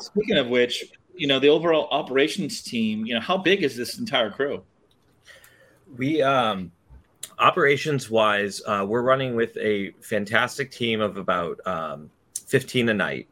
[0.00, 3.98] speaking of which, you know, the overall operations team, you know, how big is this
[3.98, 4.62] entire crew?
[5.96, 6.72] We um
[7.38, 12.10] operations wise, uh, we're running with a fantastic team of about um,
[12.46, 13.28] 15 a night,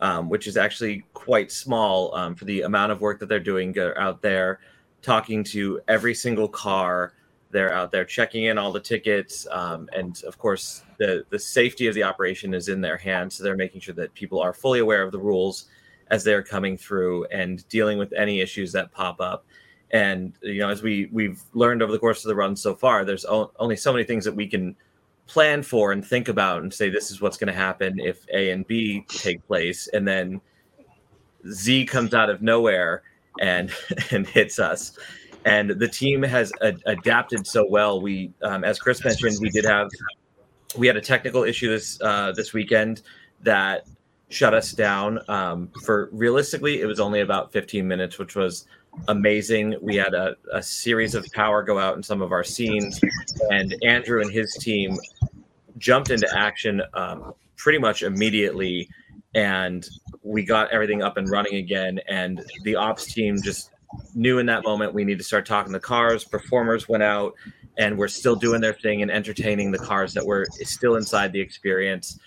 [0.00, 3.72] um, which is actually quite small um, for the amount of work that they're doing.
[3.72, 4.60] They're out there
[5.02, 7.14] talking to every single car.
[7.50, 11.86] They're out there checking in all the tickets, um, and of course, the the safety
[11.86, 13.36] of the operation is in their hands.
[13.36, 15.66] So they're making sure that people are fully aware of the rules
[16.10, 19.46] as they're coming through and dealing with any issues that pop up
[19.90, 23.04] and you know as we we've learned over the course of the run so far
[23.04, 24.76] there's o- only so many things that we can
[25.28, 28.50] plan for and think about and say this is what's going to happen if a
[28.50, 30.40] and b take place and then
[31.50, 33.02] z comes out of nowhere
[33.40, 33.70] and
[34.10, 34.98] and hits us.
[35.44, 38.00] And the team has adapted so well.
[38.00, 39.88] We um, as chris mentioned we did have
[40.76, 43.02] we had a technical issue this uh, this weekend
[43.42, 43.86] that
[44.30, 45.20] shut us down.
[45.28, 48.66] Um, for realistically it was only about 15 minutes which was
[49.06, 49.76] amazing.
[49.80, 53.00] We had a, a series of power go out in some of our scenes
[53.50, 54.98] and andrew and his team
[55.78, 58.88] jumped into action um, pretty much immediately
[59.34, 59.88] and
[60.22, 63.70] we got everything up and running again and the ops team just
[64.14, 66.24] knew in that moment we need to start talking to cars.
[66.24, 67.34] Performers went out
[67.76, 71.40] and we're still doing their thing and entertaining the cars that were still inside the
[71.40, 72.18] experience.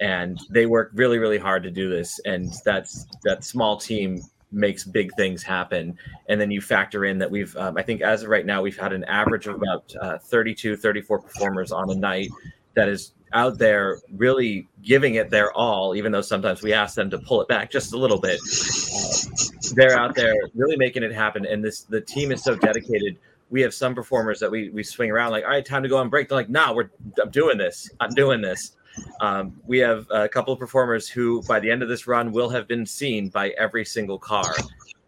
[0.00, 4.20] And they work really really hard to do this and that's that small team
[4.54, 5.96] makes big things happen.
[6.28, 8.78] And then you factor in that we've um, i think as of right now we've
[8.78, 12.30] had an average of about uh, 32 34 performers on a night
[12.74, 17.08] that is out there really giving it their all even though sometimes we ask them
[17.08, 21.12] to pull it back just a little bit uh, they're out there really making it
[21.12, 23.16] happen and this the team is so dedicated
[23.52, 25.98] we have some performers that we we swing around like, all right, time to go
[25.98, 26.28] on break.
[26.28, 26.90] They're like, nah, we're
[27.22, 27.88] I'm doing this.
[28.00, 28.72] I'm doing this.
[29.20, 32.48] Um, we have a couple of performers who, by the end of this run, will
[32.48, 34.54] have been seen by every single car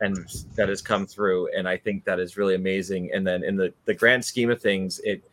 [0.01, 0.16] and
[0.57, 1.49] that has come through.
[1.57, 3.11] And I think that is really amazing.
[3.15, 5.24] And then in the the grand scheme of things, it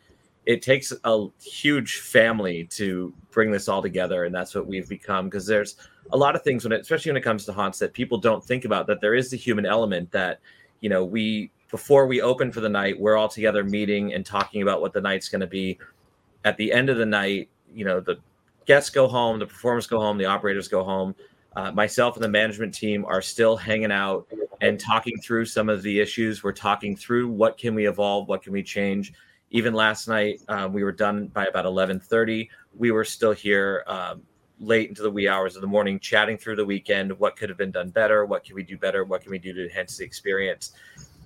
[0.44, 5.26] it takes a huge family to bring this all together, and that's what we've become.
[5.26, 5.76] Because there's
[6.12, 8.44] a lot of things when, it, especially when it comes to haunts, that people don't
[8.44, 8.86] think about.
[8.86, 10.40] That there is the human element that
[10.80, 14.62] you know we before we open for the night, we're all together meeting and talking
[14.62, 15.78] about what the night's going to be.
[16.44, 18.18] At the end of the night, you know the
[18.66, 21.14] guests go home, the performers go home, the operators go home.
[21.54, 24.26] Uh, myself and the management team are still hanging out
[24.62, 26.42] and talking through some of the issues.
[26.42, 29.12] We're talking through what can we evolve, what can we change.
[29.52, 32.48] Even last night, um, we were done by about 11:30.
[32.74, 34.22] We were still here um,
[34.58, 37.12] late into the wee hours of the morning, chatting through the weekend.
[37.18, 38.24] What could have been done better?
[38.24, 39.04] What can we do better?
[39.04, 40.72] What can we do to enhance the experience?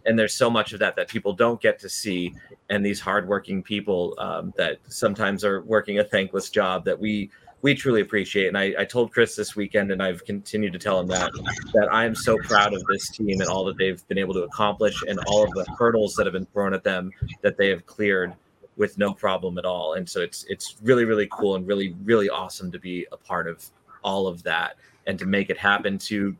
[0.06, 2.34] And there's so much of that that people don't get to see,
[2.68, 7.30] and these hardworking people um, that sometimes are working a thankless job that we
[7.66, 8.46] we truly appreciate.
[8.46, 11.32] And I, I, told Chris this weekend, and I've continued to tell him that
[11.74, 14.44] that I am so proud of this team and all that they've been able to
[14.44, 17.10] accomplish, and all of the hurdles that have been thrown at them
[17.42, 18.32] that they have cleared
[18.76, 19.94] with no problem at all.
[19.94, 23.48] And so it's it's really really cool and really really awesome to be a part
[23.48, 23.68] of
[24.04, 24.76] all of that
[25.08, 26.36] and to make it happen to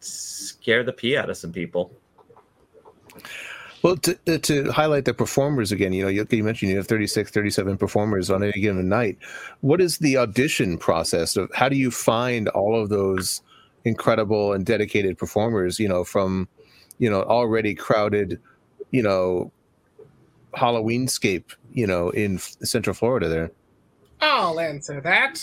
[0.00, 1.92] scare the pee out of some people.
[3.86, 7.30] Well, to, to highlight the performers again, you know, you, you, mentioned you have 36,
[7.30, 9.16] 37 performers on any given night.
[9.60, 13.42] What is the audition process of how do you find all of those
[13.84, 16.48] incredible and dedicated performers, you know, from,
[16.98, 18.40] you know, already crowded,
[18.90, 19.52] you know,
[20.56, 23.52] Halloweenscape, you know, in Central Florida there?
[24.20, 25.38] I'll answer that.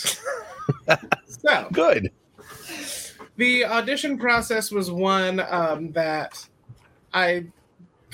[1.26, 2.12] so good.
[3.38, 6.46] The audition process was one um, that
[7.14, 7.46] I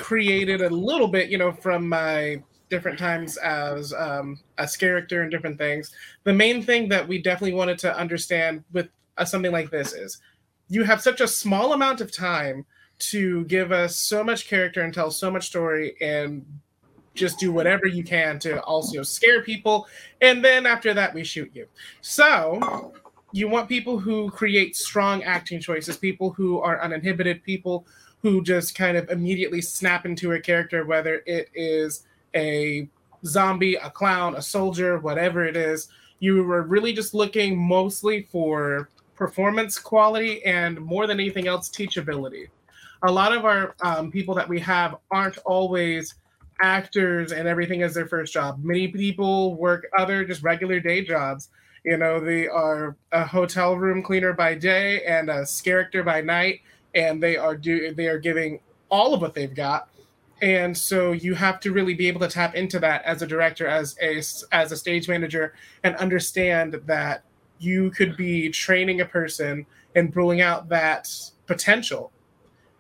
[0.01, 4.39] created a little bit, you know, from my different times as um,
[4.79, 5.93] character and different things.
[6.25, 10.19] The main thing that we definitely wanted to understand with uh, something like this is
[10.69, 12.65] you have such a small amount of time
[12.99, 16.47] to give us so much character and tell so much story and
[17.15, 19.89] just do whatever you can to also scare people
[20.21, 21.67] and then after that we shoot you
[22.03, 22.93] so
[23.33, 27.85] you want people who create strong acting choices people who are uninhibited people
[28.23, 32.89] who just kind of immediately snap into a character, whether it is a
[33.25, 35.89] zombie, a clown, a soldier, whatever it is.
[36.19, 42.49] You were really just looking mostly for performance quality and more than anything else, teachability.
[43.03, 46.15] A lot of our um, people that we have aren't always
[46.63, 48.63] actors and everything as their first job.
[48.63, 51.49] Many people work other just regular day jobs.
[51.85, 56.61] You know, they are a hotel room cleaner by day and a character by night
[56.95, 58.61] and they are do they are giving
[58.91, 59.89] all of what they've got.
[60.43, 63.67] And so you have to really be able to tap into that as a director
[63.67, 64.19] as a
[64.53, 65.55] as a stage manager
[65.85, 67.25] and understand that
[67.59, 71.09] you could be training a person and ruling out that
[71.47, 72.11] potential.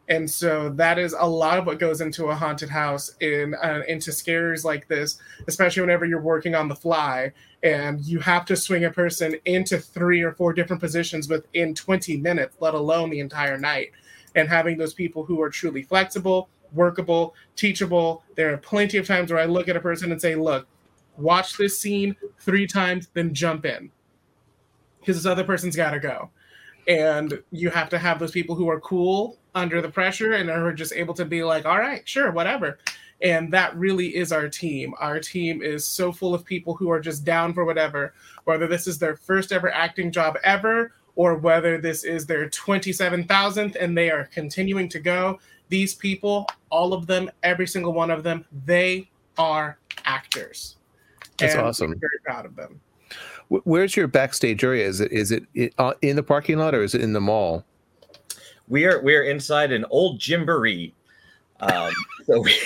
[0.09, 3.82] And so that is a lot of what goes into a haunted house in uh,
[3.87, 7.32] into scares like this especially whenever you're working on the fly
[7.62, 12.16] and you have to swing a person into three or four different positions within 20
[12.16, 13.93] minutes let alone the entire night
[14.35, 18.23] and having those people who are truly flexible workable teachable.
[18.36, 20.66] There are plenty of times where i look at a person and say look
[21.16, 23.90] watch this scene three times then jump in.
[25.01, 26.31] Because this other person's got to go.
[26.89, 30.73] And you have to have those people who are cool under the pressure and are
[30.73, 32.78] just able to be like all right sure whatever.
[33.23, 34.94] And that really is our team.
[34.98, 38.86] Our team is so full of people who are just down for whatever whether this
[38.86, 44.11] is their first ever acting job ever or whether this is their 27,000th and they
[44.11, 45.39] are continuing to go
[45.69, 49.09] these people all of them every single one of them they
[49.39, 50.77] are actors
[51.39, 52.81] that's and awesome very proud of them
[53.51, 54.87] Where's your backstage area?
[54.87, 55.45] Is it is it
[55.77, 57.65] uh, in the parking lot or is it in the mall?
[58.69, 60.93] We are we are inside an old gymboree.
[61.59, 61.93] Um,
[62.27, 62.57] so we,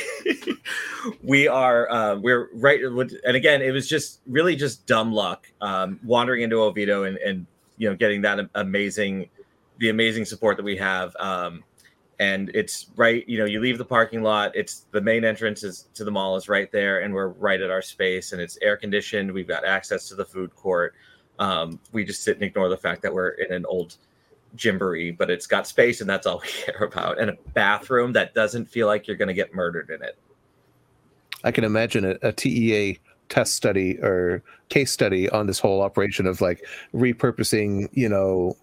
[1.22, 5.98] we are uh, we're right and again it was just really just dumb luck um,
[6.04, 9.28] wandering into Oviedo and and you know getting that amazing
[9.78, 11.62] the amazing support that we have um,
[12.18, 15.88] and it's right you know you leave the parking lot it's the main entrance is
[15.94, 18.76] to the mall is right there and we're right at our space and it's air
[18.76, 20.94] conditioned we've got access to the food court
[21.40, 23.96] um, we just sit and ignore the fact that we're in an old
[24.56, 28.34] gymboree but it's got space and that's all we care about and a bathroom that
[28.34, 30.16] doesn't feel like you're going to get murdered in it.
[31.42, 32.98] I can imagine a, a tea
[33.34, 38.56] test study or case study on this whole operation of like repurposing you know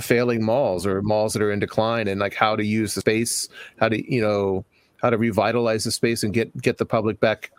[0.00, 3.48] failing malls or malls that are in decline and like how to use the space
[3.80, 4.64] how to you know
[5.02, 7.50] how to revitalize the space and get get the public back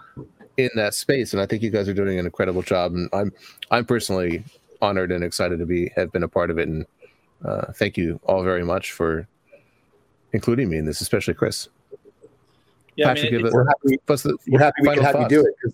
[0.58, 1.34] in that space.
[1.34, 2.94] And I think you guys are doing an incredible job.
[2.94, 3.32] And I'm
[3.70, 4.44] I'm personally
[4.82, 6.68] honored and excited to be have been a part of it.
[6.68, 6.84] And
[7.46, 9.28] uh, thank you all very much for
[10.34, 11.70] including me in this, especially Chris.
[12.96, 14.00] Yeah, I mean, give it- it- we're happy.
[14.08, 15.32] the We're happy we final can have thoughts?
[15.32, 15.74] you do it.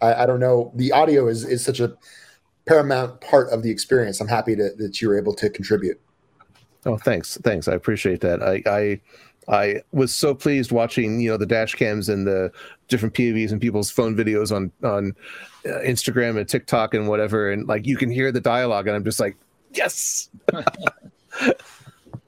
[0.00, 0.72] 'Cause I, I don't know.
[0.74, 1.96] The audio is is such a
[2.66, 4.20] paramount part of the experience.
[4.20, 6.00] I'm happy to, that you were able to contribute.
[6.86, 7.68] Oh, thanks, thanks.
[7.68, 8.42] I appreciate that.
[8.42, 9.00] I, I,
[9.48, 12.50] I was so pleased watching, you know, the dash cams and the
[12.88, 15.14] different POVs and people's phone videos on on
[15.66, 19.04] uh, Instagram and TikTok and whatever, and like you can hear the dialogue, and I'm
[19.04, 19.36] just like,
[19.72, 20.30] yes.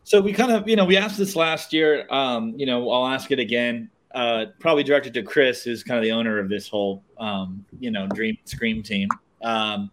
[0.05, 2.07] So we kind of, you know, we asked this last year.
[2.11, 3.89] Um, you know, I'll ask it again.
[4.15, 7.91] Uh, probably directed to Chris, who's kind of the owner of this whole, um, you
[7.91, 9.09] know, Dream Scream team.
[9.43, 9.91] Um,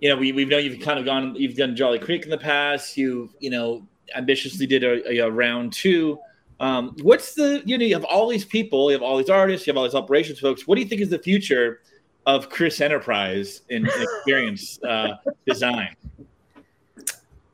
[0.00, 2.38] you know, we we know you've kind of gone, you've done Jolly Creek in the
[2.38, 2.96] past.
[2.96, 6.18] You, you know, ambitiously did a, a, round two.
[6.60, 9.66] Um, what's the, you know, you have all these people, you have all these artists,
[9.66, 10.66] you have all these operations folks.
[10.66, 11.80] What do you think is the future
[12.26, 15.14] of Chris Enterprise in experience uh,
[15.46, 15.94] design?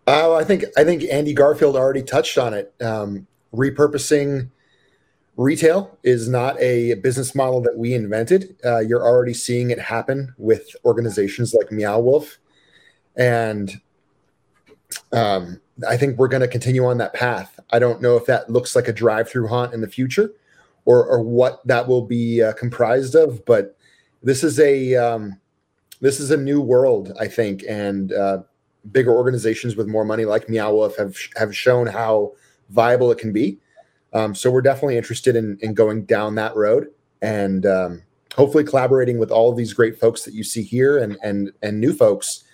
[0.07, 2.75] Uh, I think I think Andy Garfield already touched on it.
[2.83, 4.51] Um, repurposing
[5.37, 8.57] retail is not a business model that we invented.
[8.65, 12.39] Uh, you're already seeing it happen with organizations like Meow Wolf,
[13.17, 13.81] and
[15.13, 17.59] um, I think we're going to continue on that path.
[17.71, 20.33] I don't know if that looks like a drive-through haunt in the future,
[20.85, 23.77] or or what that will be uh, comprised of, but
[24.23, 25.41] this is a um,
[26.01, 28.39] this is a new world, I think, and uh,
[28.93, 32.33] bigger organizations with more money like Meow Wolf have have shown how
[32.71, 33.59] viable it can be.
[34.15, 36.89] Um, so we're definitely interested in in going down that road
[37.21, 38.03] and um,
[38.35, 41.81] hopefully collaborating with all of these great folks that you see here and and and
[41.81, 42.45] new folks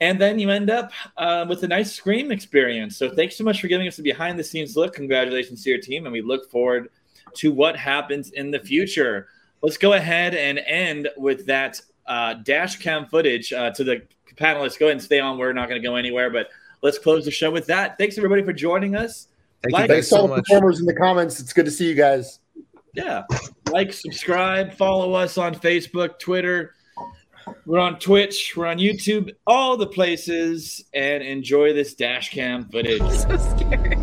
[0.00, 2.96] and then you end up uh, with a nice scream experience.
[2.96, 4.94] So thanks so much for giving us a behind the scenes look.
[4.94, 6.88] Congratulations to your team, and we look forward
[7.34, 9.28] to what happens in the future.
[9.60, 14.78] Let's go ahead and end with that uh, dash cam footage uh, to the panelists.
[14.78, 15.36] Go ahead and stay on.
[15.36, 16.48] We're not going to go anywhere, but
[16.80, 17.98] let's close the show with that.
[17.98, 19.28] Thanks everybody for joining us.
[19.62, 20.44] Thank Like- you guys Thanks to all so the much.
[20.46, 21.40] performers in the comments.
[21.40, 22.40] It's good to see you guys.
[22.94, 23.24] Yeah.
[23.70, 26.74] Like, subscribe, follow us on Facebook, Twitter.
[27.64, 33.00] We're on Twitch, we're on YouTube, all the places, and enjoy this dash cam footage.
[33.10, 33.95] so scary.